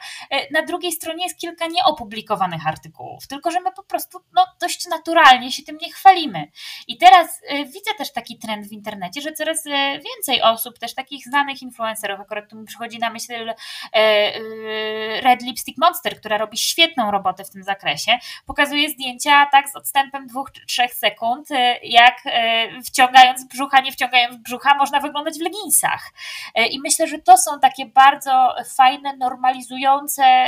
[0.52, 5.52] na drugiej stronie jest kilka nieopublikowanych artykułów, tylko że my po prostu no, dość naturalnie
[5.52, 6.52] się tym nie chwalimy.
[6.88, 11.62] I teraz widzę też taki trend w internecie, że coraz więcej osób, też takich znanych
[11.62, 13.56] influencerów, akurat tu mi przychodzi na myśl y,
[15.22, 18.12] Red Lipstick Monster, która robi świetną robotę w tym zakresie,
[18.46, 21.50] pokazuje zdjęcia tak z odstępem dwóch czy trzech sekund,
[21.84, 22.16] jak
[22.88, 26.12] wciągając brzucha, nie wciągając brzucha, można wyglądać w leginsach.
[26.70, 30.46] I myślę, że to są takie bardzo fajne, normalizujące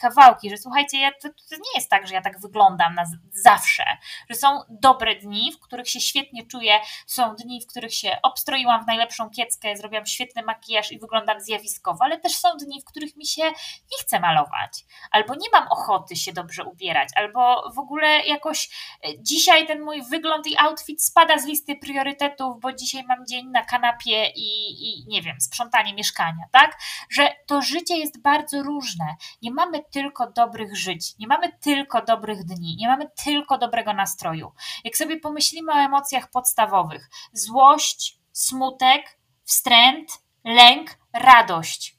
[0.00, 3.84] kawałki, że słuchajcie, ja, to, to nie jest tak, że ja tak wyglądam na zawsze,
[4.30, 6.80] że są dobre dni, w których się świetnie czuję.
[7.06, 12.04] Są dni, w których się obstroiłam w najlepszą kieckę, zrobiłam świetny makijaż i wyglądam zjawiskowo,
[12.04, 16.16] ale też są dni, w których mi się nie chce malować, albo nie mam ochoty
[16.16, 18.70] się dobrze ubierać, albo w ogóle jakoś
[19.04, 23.50] e, dzisiaj ten mój wygląd i outfit spada z listy priorytetów, bo dzisiaj mam dzień
[23.50, 26.78] na kanapie i, i nie wiem, sprzątanie mieszkania, tak?
[27.10, 29.16] Że to życie jest bardzo różne.
[29.42, 34.52] Nie mamy tylko dobrych żyć, nie mamy tylko dobrych dni, nie mamy tylko dobrego nastroju.
[34.84, 40.10] Jak sobie pomyślimy o emocjach podstawowych: złość, smutek, wstręt,
[40.44, 41.96] lęk, radość.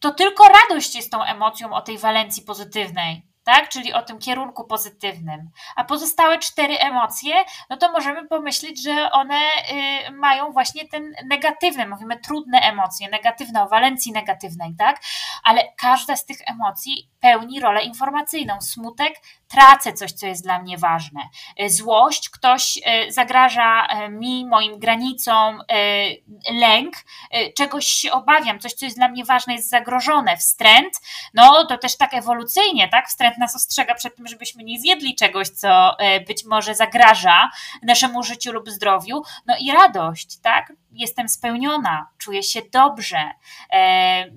[0.00, 3.68] To tylko radość jest tą emocją o tej walencji pozytywnej tak?
[3.68, 5.50] Czyli o tym kierunku pozytywnym.
[5.76, 7.34] A pozostałe cztery emocje,
[7.70, 9.40] no to możemy pomyśleć, że one
[10.08, 15.00] y, mają właśnie ten negatywny, mówimy trudne emocje, negatywne, o walencji negatywnej, tak?
[15.44, 18.60] Ale każda z tych emocji pełni rolę informacyjną.
[18.60, 21.20] Smutek, tracę coś, co jest dla mnie ważne.
[21.60, 25.62] Y, złość, ktoś y, zagraża mi, moim granicom,
[26.50, 26.94] lęk,
[27.56, 30.36] czegoś się obawiam, coś, co jest dla mnie ważne, jest zagrożone.
[30.36, 31.00] Wstręt,
[31.34, 33.08] no to też tak ewolucyjnie, tak?
[33.08, 37.50] Wstręt nas ostrzega przed tym, żebyśmy nie zjedli czegoś, co być może zagraża
[37.82, 39.22] naszemu życiu lub zdrowiu.
[39.46, 40.72] No i radość, tak?
[40.94, 43.30] jestem spełniona, czuję się dobrze,
[43.72, 44.30] e,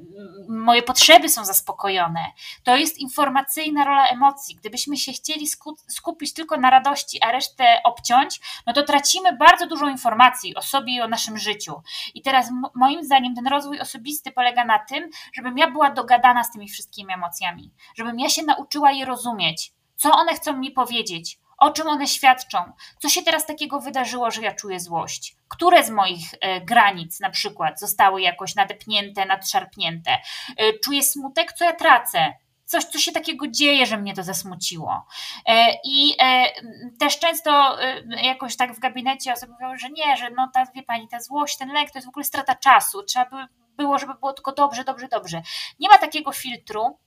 [0.48, 2.26] moje potrzeby są zaspokojone.
[2.64, 4.56] To jest informacyjna rola emocji.
[4.56, 5.48] Gdybyśmy się chcieli
[5.88, 10.94] skupić tylko na radości, a resztę obciąć, no to tracimy bardzo dużo informacji o sobie
[10.94, 11.82] i o naszym życiu.
[12.14, 16.52] I teraz moim zdaniem ten rozwój osobisty polega na tym, żebym ja była dogadana z
[16.52, 21.72] tymi wszystkimi emocjami, żebym ja się nauczyła je rozumieć, co one chcą mi powiedzieć, o
[21.72, 22.58] czym one świadczą?
[23.00, 25.36] Co się teraz takiego wydarzyło, że ja czuję złość?
[25.48, 30.12] Które z moich e, granic na przykład zostały jakoś nadepnięte, nadszarpnięte?
[30.58, 32.34] E, czuję smutek, co ja tracę?
[32.66, 35.06] Coś, co się takiego dzieje, że mnie to zasmuciło.
[35.48, 36.18] E, I
[37.00, 37.78] też często
[38.24, 41.58] jakoś tak w gabinecie osoby mówią, że nie, że no ta, wie pani, ta złość,
[41.58, 43.04] ten lęk to jest w ogóle strata czasu.
[43.04, 45.42] Trzeba by było, żeby było tylko dobrze, dobrze, dobrze.
[45.80, 47.00] Nie ma takiego filtru,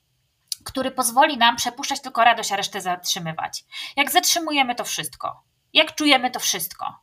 [0.68, 3.64] który pozwoli nam przepuszczać tylko radość, a resztę zatrzymywać.
[3.96, 5.42] Jak zatrzymujemy to wszystko,
[5.72, 6.98] jak czujemy to wszystko.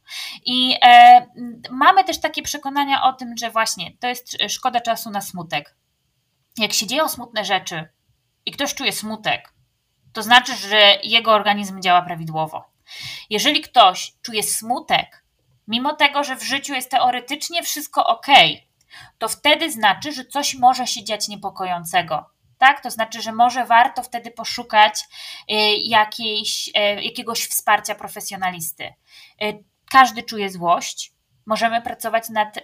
[0.46, 1.26] I e,
[1.72, 5.76] mamy też takie przekonania o tym, że właśnie to jest szkoda czasu na smutek.
[6.58, 7.90] Jak się dzieją smutne rzeczy
[8.46, 9.54] i ktoś czuje smutek,
[10.14, 12.66] to znaczy, że jego organizm działa prawidłowo.
[13.30, 15.24] Jeżeli ktoś czuje smutek,
[15.68, 18.28] mimo tego, że w życiu jest teoretycznie wszystko ok,
[19.18, 22.35] to wtedy znaczy, że coś może się dziać niepokojącego
[22.66, 22.82] tak?
[22.82, 25.04] To znaczy, że może warto wtedy poszukać
[25.52, 28.84] y, jakiejś, y, jakiegoś wsparcia profesjonalisty.
[29.44, 31.14] Y, każdy czuje złość.
[31.46, 32.60] Możemy pracować nad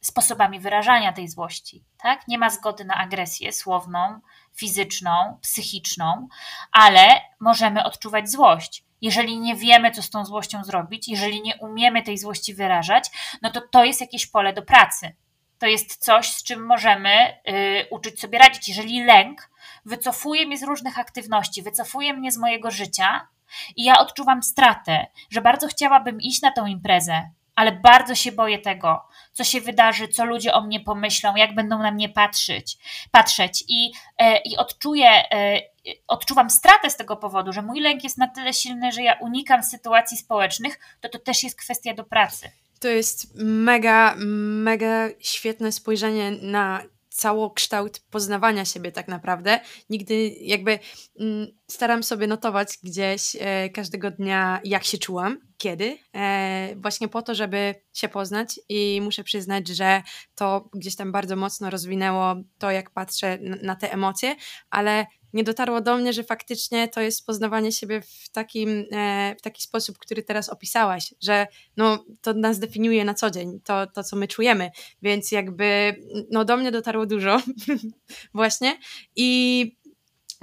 [0.00, 1.84] sposobami wyrażania tej złości.
[2.02, 2.28] Tak?
[2.28, 4.20] Nie ma zgody na agresję słowną,
[4.56, 6.28] fizyczną, psychiczną,
[6.72, 8.84] ale możemy odczuwać złość.
[9.00, 13.10] Jeżeli nie wiemy, co z tą złością zrobić, jeżeli nie umiemy tej złości wyrażać,
[13.42, 15.16] no to to jest jakieś pole do pracy
[15.60, 17.10] to jest coś, z czym możemy
[17.48, 18.68] y, uczyć sobie radzić.
[18.68, 19.50] Jeżeli lęk
[19.84, 23.28] wycofuje mnie z różnych aktywności, wycofuje mnie z mojego życia
[23.76, 28.58] i ja odczuwam stratę, że bardzo chciałabym iść na tą imprezę, ale bardzo się boję
[28.58, 32.78] tego, co się wydarzy, co ludzie o mnie pomyślą, jak będą na mnie patrzeć,
[33.10, 35.60] patrzeć i, e, i odczuję, e,
[36.08, 39.62] odczuwam stratę z tego powodu, że mój lęk jest na tyle silny, że ja unikam
[39.62, 42.50] sytuacji społecznych, to to też jest kwestia do pracy.
[42.80, 49.60] To jest mega, mega świetne spojrzenie na całokształt poznawania siebie tak naprawdę.
[49.90, 50.78] Nigdy jakby
[51.20, 57.22] mm, staram sobie notować gdzieś e, każdego dnia, jak się czułam, kiedy, e, właśnie po
[57.22, 60.02] to, żeby się poznać i muszę przyznać, że
[60.34, 64.36] to gdzieś tam bardzo mocno rozwinęło to, jak patrzę na, na te emocje,
[64.70, 69.42] ale nie dotarło do mnie, że faktycznie to jest poznawanie siebie w, takim, e, w
[69.42, 74.04] taki sposób, który teraz opisałaś, że no, to nas definiuje na co dzień, to, to
[74.04, 74.70] co my czujemy,
[75.02, 75.96] więc jakby
[76.30, 77.42] no, do mnie dotarło dużo
[78.34, 78.78] właśnie.
[79.16, 79.76] I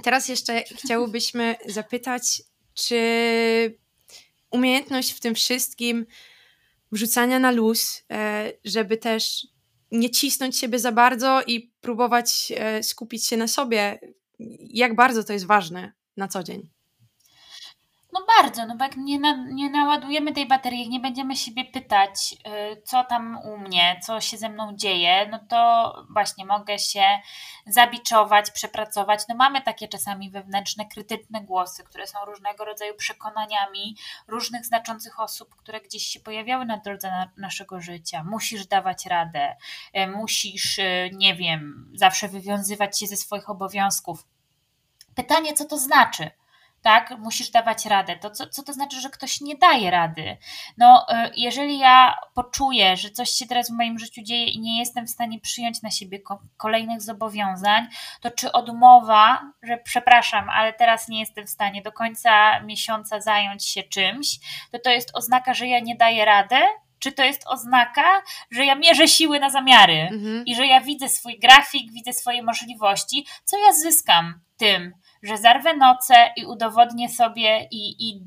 [0.02, 2.42] teraz jeszcze chciałybyśmy zapytać,
[2.74, 2.98] czy
[4.50, 6.06] umiejętność w tym wszystkim
[6.92, 9.46] wrzucania na luz, e, żeby też
[9.92, 13.98] nie cisnąć siebie za bardzo i próbować e, skupić się na sobie
[14.60, 16.70] jak bardzo to jest ważne na co dzień?
[18.12, 21.64] No bardzo, no bo jak nie, na, nie naładujemy tej baterii, jak nie będziemy siebie
[21.64, 26.78] pytać, yy, co tam u mnie, co się ze mną dzieje, no to właśnie mogę
[26.78, 27.04] się
[27.66, 29.20] zabiczować, przepracować.
[29.28, 33.96] No mamy takie czasami wewnętrzne, krytyczne głosy, które są różnego rodzaju przekonaniami
[34.28, 38.24] różnych znaczących osób, które gdzieś się pojawiały na drodze na, naszego życia.
[38.24, 39.56] Musisz dawać radę,
[39.94, 44.26] yy, musisz, yy, nie wiem, zawsze wywiązywać się ze swoich obowiązków.
[45.14, 46.30] Pytanie, co to znaczy?
[46.82, 48.16] Tak, musisz dawać radę.
[48.16, 50.36] To co, co to znaczy, że ktoś nie daje rady?
[50.76, 54.78] No, y, jeżeli ja poczuję, że coś się teraz w moim życiu dzieje i nie
[54.78, 56.18] jestem w stanie przyjąć na siebie
[56.56, 57.86] kolejnych zobowiązań,
[58.20, 63.68] to czy odmowa, że przepraszam, ale teraz nie jestem w stanie do końca miesiąca zająć
[63.68, 64.38] się czymś,
[64.72, 66.56] to to jest oznaka, że ja nie daję rady,
[66.98, 70.44] czy to jest oznaka, że ja mierzę siły na zamiary mhm.
[70.46, 75.76] i że ja widzę swój grafik, widzę swoje możliwości, co ja zyskam tym, że zarwę
[75.76, 78.22] noce i udowodnię sobie i, i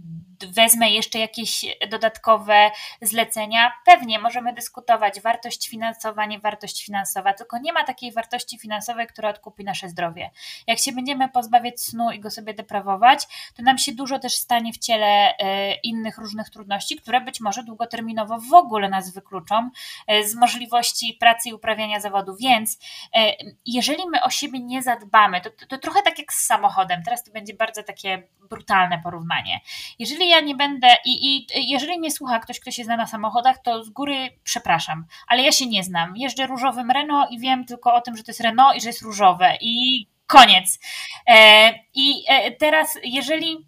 [0.46, 2.72] wezmę jeszcze jakieś dodatkowe
[3.02, 9.08] zlecenia, pewnie możemy dyskutować wartość finansowa, nie wartość finansowa, tylko nie ma takiej wartości finansowej,
[9.08, 10.32] która odkupi nasze zdrowie.
[10.68, 14.74] Jak się będziemy pozbawiać snu i go sobie deprawować, to nam się dużo też stanie
[14.74, 19.70] w ciele e, innych różnych trudności, które być może długoterminowo w ogóle nas wykluczą
[20.08, 22.36] e, z możliwości pracy i uprawiania zawodu.
[22.36, 22.80] Więc
[23.16, 23.34] e,
[23.66, 27.24] jeżeli my o siebie nie zadbamy, to, to, to trochę tak jak z samochodem, teraz
[27.24, 29.60] to będzie bardzo takie brutalne porównanie.
[30.00, 33.62] Jeżeli ja nie będę, i, i jeżeli mnie słucha ktoś, kto się zna na samochodach,
[33.62, 36.18] to z góry przepraszam, ale ja się nie znam.
[36.18, 39.02] Jeżdżę różowym Renault i wiem tylko o tym, że to jest Renault i że jest
[39.02, 40.80] różowe i koniec.
[41.28, 43.66] E, I e, teraz, jeżeli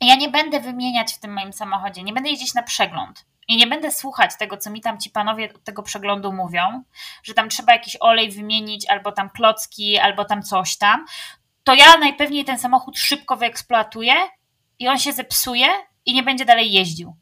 [0.00, 3.66] ja nie będę wymieniać w tym moim samochodzie, nie będę jeździć na przegląd, i nie
[3.66, 6.82] będę słuchać tego, co mi tam ci panowie od tego przeglądu mówią,
[7.22, 11.04] że tam trzeba jakiś olej wymienić, albo tam klocki, albo tam coś tam,
[11.64, 14.14] to ja najpewniej ten samochód szybko wyeksploatuję
[14.78, 15.66] i on się zepsuje
[16.06, 17.16] i nie będzie dalej jeździł.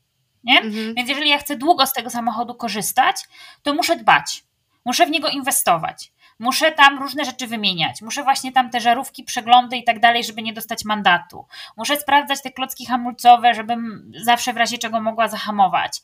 [0.44, 0.60] Nie?
[0.60, 0.94] Mhm.
[0.94, 3.16] Więc jeżeli ja chcę długo z tego samochodu korzystać,
[3.62, 4.44] to muszę dbać,
[4.84, 6.12] muszę w niego inwestować.
[6.38, 8.02] Muszę tam różne rzeczy wymieniać.
[8.02, 11.46] Muszę właśnie tam te żarówki, przeglądy i tak dalej, żeby nie dostać mandatu.
[11.76, 16.02] Muszę sprawdzać te klocki hamulcowe, żebym zawsze w razie czego mogła zahamować.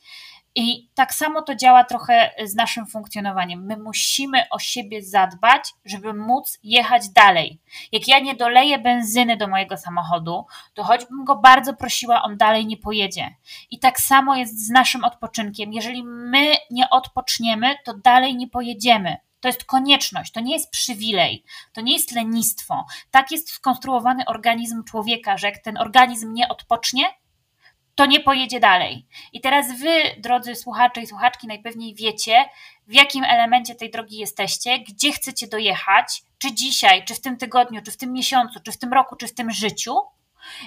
[0.55, 3.66] I tak samo to działa trochę z naszym funkcjonowaniem.
[3.66, 7.61] My musimy o siebie zadbać, żeby móc jechać dalej.
[7.92, 12.66] Jak ja nie doleję benzyny do mojego samochodu, to choćbym go bardzo prosiła, on dalej
[12.66, 13.34] nie pojedzie.
[13.70, 15.72] I tak samo jest z naszym odpoczynkiem.
[15.72, 19.16] Jeżeli my nie odpoczniemy, to dalej nie pojedziemy.
[19.40, 22.84] To jest konieczność, to nie jest przywilej, to nie jest lenistwo.
[23.11, 27.05] Tak jest skonstruowany organizm człowieka, że jak ten organizm nie odpocznie,
[27.95, 29.07] to nie pojedzie dalej.
[29.32, 32.45] I teraz wy, drodzy słuchacze i słuchaczki, najpewniej wiecie,
[32.86, 37.82] w jakim elemencie tej drogi jesteście, gdzie chcecie dojechać, czy dzisiaj, czy w tym tygodniu,
[37.82, 39.95] czy w tym miesiącu, czy w tym roku, czy w tym życiu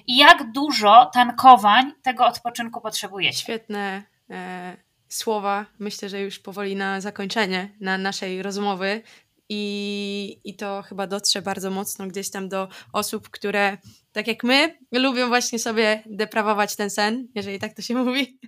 [0.07, 3.37] i jak dużo tankowań tego odpoczynku potrzebujecie.
[3.37, 5.65] Świetne e, słowa.
[5.79, 9.01] Myślę, że już powoli na zakończenie na naszej rozmowy.
[9.49, 13.77] I, I to chyba dotrze bardzo mocno gdzieś tam do osób, które
[14.15, 18.39] tak jak my, lubią właśnie sobie deprawować ten sen, jeżeli tak to się mówi.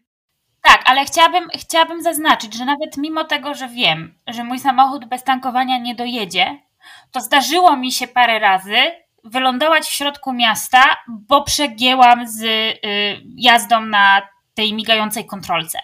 [0.61, 5.23] Tak, ale chciałabym, chciałabym zaznaczyć, że nawet mimo tego, że wiem, że mój samochód bez
[5.23, 6.59] tankowania nie dojedzie,
[7.11, 8.77] to zdarzyło mi się parę razy
[9.23, 12.77] wylądować w środku miasta, bo przegięłam z y,
[13.35, 14.21] jazdą na
[14.53, 15.79] tej migającej kontrolce.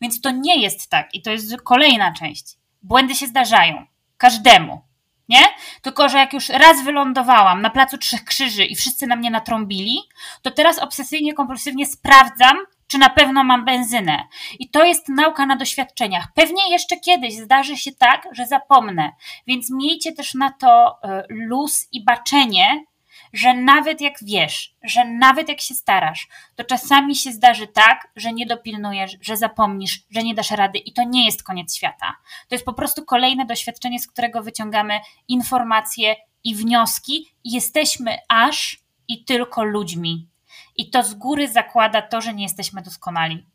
[0.00, 2.56] Więc to nie jest tak i to jest kolejna część.
[2.82, 4.89] Błędy się zdarzają każdemu
[5.30, 5.42] nie?
[5.82, 9.98] Tylko, że jak już raz wylądowałam na placu Trzech Krzyży i wszyscy na mnie natrąbili,
[10.42, 12.56] to teraz obsesyjnie, kompulsywnie sprawdzam,
[12.86, 14.24] czy na pewno mam benzynę.
[14.58, 16.24] I to jest nauka na doświadczeniach.
[16.34, 19.12] Pewnie jeszcze kiedyś zdarzy się tak, że zapomnę,
[19.46, 22.84] więc miejcie też na to e, luz i baczenie,
[23.32, 28.32] że nawet jak wiesz, że nawet jak się starasz, to czasami się zdarzy tak, że
[28.32, 32.16] nie dopilnujesz, że zapomnisz, że nie dasz rady i to nie jest koniec świata.
[32.48, 38.78] To jest po prostu kolejne doświadczenie, z którego wyciągamy informacje i wnioski jesteśmy aż
[39.08, 40.28] i tylko ludźmi.
[40.76, 43.46] I to z góry zakłada to, że nie jesteśmy doskonali.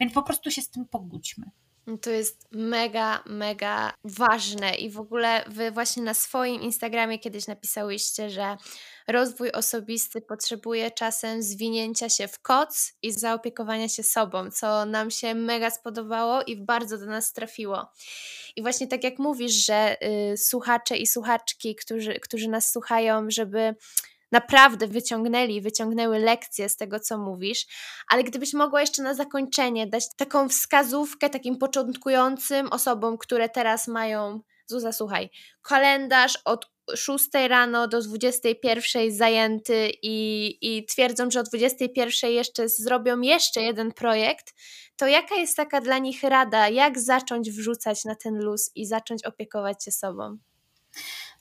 [0.00, 1.50] Więc po prostu się z tym pogódźmy.
[2.02, 8.30] To jest mega, mega ważne i w ogóle wy właśnie na swoim Instagramie kiedyś napisałyście,
[8.30, 8.56] że
[9.08, 15.34] rozwój osobisty potrzebuje czasem zwinięcia się w koc i zaopiekowania się sobą, co nam się
[15.34, 17.86] mega spodobało i bardzo do nas trafiło.
[18.56, 19.96] I właśnie tak jak mówisz, że
[20.32, 23.74] y, słuchacze i słuchaczki, którzy, którzy nas słuchają, żeby
[24.32, 27.66] naprawdę wyciągnęli, wyciągnęły lekcje z tego, co mówisz,
[28.08, 34.40] ale gdybyś mogła jeszcze na zakończenie dać taką wskazówkę takim początkującym osobom, które teraz mają,
[34.66, 35.30] Zuza, słuchaj,
[35.62, 43.20] kalendarz od 6 rano do 21 zajęty i, i twierdzą, że o 21 jeszcze zrobią
[43.20, 44.54] jeszcze jeden projekt,
[44.96, 49.24] to jaka jest taka dla nich rada, jak zacząć wrzucać na ten luz i zacząć
[49.24, 50.38] opiekować się sobą?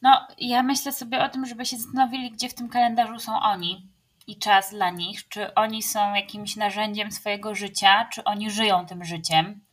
[0.02, 3.88] No, ja myślę sobie o tym, żeby się zastanowili, gdzie w tym kalendarzu są oni
[4.28, 5.28] i czas dla nich.
[5.28, 9.66] Czy oni są jakimś narzędziem swojego życia, czy oni żyją tym życiem.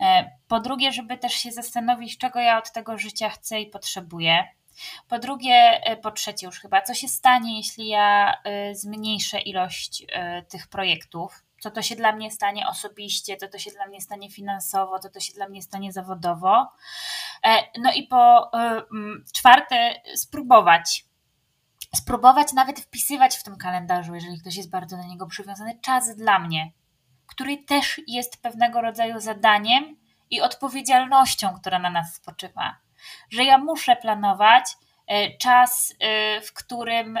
[0.00, 4.44] E, po drugie, żeby też się zastanowić, czego ja od tego życia chcę i potrzebuję.
[5.08, 10.06] Po drugie, e, po trzecie już chyba, co się stanie, jeśli ja e, zmniejszę ilość
[10.48, 14.30] tych projektów, co to się dla mnie stanie osobiście, co to się dla mnie stanie
[14.30, 16.72] finansowo, co to się dla mnie stanie zawodowo.
[17.44, 18.82] E, no i po e,
[19.34, 21.04] czwarte, spróbować.
[21.94, 26.38] Spróbować nawet wpisywać w tym kalendarzu, jeżeli ktoś jest bardzo do niego przywiązany, czas dla
[26.38, 26.72] mnie,
[27.26, 29.96] który też jest pewnego rodzaju zadaniem
[30.30, 32.76] i odpowiedzialnością, która na nas spoczywa.
[33.30, 34.64] Że ja muszę planować
[35.06, 35.94] e, czas,
[36.46, 37.18] w którym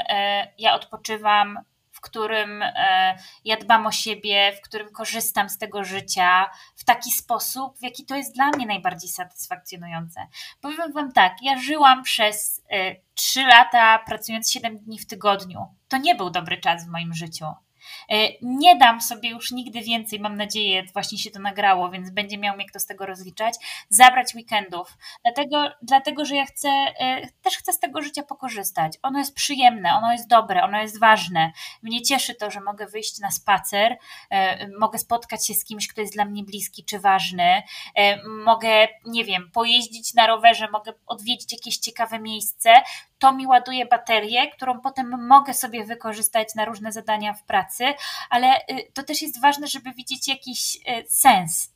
[0.58, 1.58] ja odpoczywam,
[2.00, 7.10] w którym e, ja dbam o siebie, w którym korzystam z tego życia w taki
[7.10, 10.26] sposób, w jaki to jest dla mnie najbardziej satysfakcjonujące.
[10.60, 15.66] Powiem Wam tak, ja żyłam przez e, trzy lata pracując 7 dni w tygodniu.
[15.88, 17.46] To nie był dobry czas w moim życiu.
[18.08, 22.38] E, nie dam sobie już nigdy więcej, mam nadzieję, właśnie się to nagrało, więc będzie
[22.38, 23.54] miał mnie kto z tego rozliczać,
[23.88, 24.98] zabrać weekendów.
[25.24, 28.98] Dlatego, dlatego że ja chcę, e, też chcę z tego życia pokorzystać.
[29.02, 31.52] Ono jest przyjemne, ono jest dobre, ono jest ważne.
[31.82, 33.96] Mnie cieszy to, że mogę wyjść na spacer,
[34.30, 37.62] e, mogę spotkać się z kimś, kto jest dla mnie bliski czy ważny,
[38.44, 42.72] mogę, nie wiem, pojeździć na rowerze, mogę odwiedzić jakieś ciekawe miejsce.
[43.20, 47.84] To mi ładuje baterię, którą potem mogę sobie wykorzystać na różne zadania w pracy
[48.30, 51.74] ale y, to też jest ważne, żeby widzieć jakiś y, sens.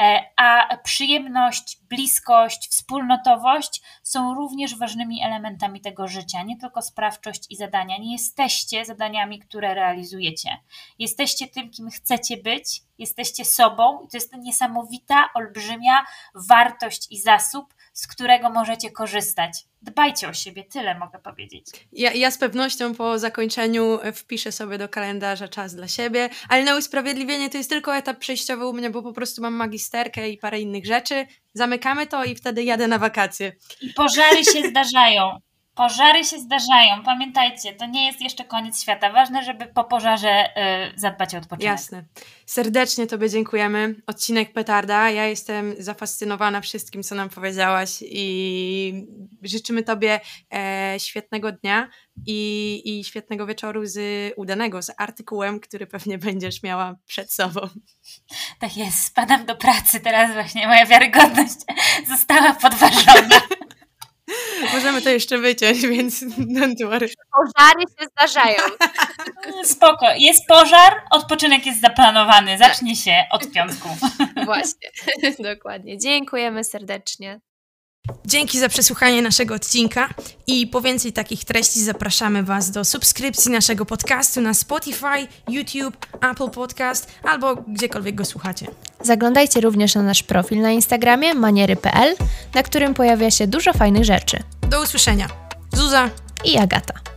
[0.00, 7.56] E, a przyjemność, bliskość, wspólnotowość są również ważnymi elementami tego życia, nie tylko sprawczość i
[7.56, 7.98] zadania.
[7.98, 10.56] Nie jesteście zadaniami, które realizujecie.
[10.98, 17.74] Jesteście tym, kim chcecie być, jesteście sobą i to jest niesamowita, olbrzymia wartość i zasób,
[17.96, 19.64] z którego możecie korzystać.
[19.82, 21.66] Dbajcie o siebie, tyle mogę powiedzieć.
[21.92, 26.76] Ja, ja z pewnością po zakończeniu wpiszę sobie do kalendarza czas dla siebie, ale na
[26.76, 30.60] usprawiedliwienie to jest tylko etap przejściowy u mnie, bo po prostu mam magisterkę i parę
[30.60, 31.26] innych rzeczy.
[31.54, 33.52] Zamykamy to i wtedy jadę na wakacje.
[33.80, 35.40] I pożary się zdarzają.
[35.76, 39.12] Pożary się zdarzają, pamiętajcie, to nie jest jeszcze koniec świata.
[39.12, 40.48] Ważne, żeby po pożarze
[40.94, 41.72] y, zadbać o odpoczynek.
[41.72, 42.04] Jasne.
[42.46, 43.94] Serdecznie Tobie dziękujemy.
[44.06, 45.10] Odcinek Petarda.
[45.10, 49.06] Ja jestem zafascynowana wszystkim, co nam powiedziałaś i
[49.42, 50.20] życzymy Tobie
[50.54, 51.88] e, świetnego dnia
[52.26, 53.98] i, i świetnego wieczoru z
[54.36, 57.60] udanego, z artykułem, który pewnie będziesz miała przed sobą.
[58.58, 61.56] Tak jest, spadam do pracy teraz właśnie, moja wiarygodność
[62.08, 63.40] została podważona.
[64.74, 67.08] Możemy to jeszcze wyciąć, więc don't worry.
[67.36, 68.58] Pożary się zdarzają.
[69.64, 70.06] Spoko.
[70.18, 72.58] Jest pożar, odpoczynek jest zaplanowany.
[72.58, 73.88] Zacznie się od piątku.
[74.44, 74.90] Właśnie,
[75.38, 75.98] dokładnie.
[75.98, 77.40] Dziękujemy serdecznie.
[78.26, 80.08] Dzięki za przesłuchanie naszego odcinka
[80.46, 85.96] i po więcej takich treści zapraszamy Was do subskrypcji naszego podcastu na Spotify, YouTube,
[86.30, 88.66] Apple Podcast albo gdziekolwiek go słuchacie.
[89.02, 92.14] Zaglądajcie również na nasz profil na Instagramie maniery.pl,
[92.54, 94.42] na którym pojawia się dużo fajnych rzeczy.
[94.70, 95.28] Do usłyszenia.
[95.72, 96.10] Zuza
[96.44, 97.15] i Agata.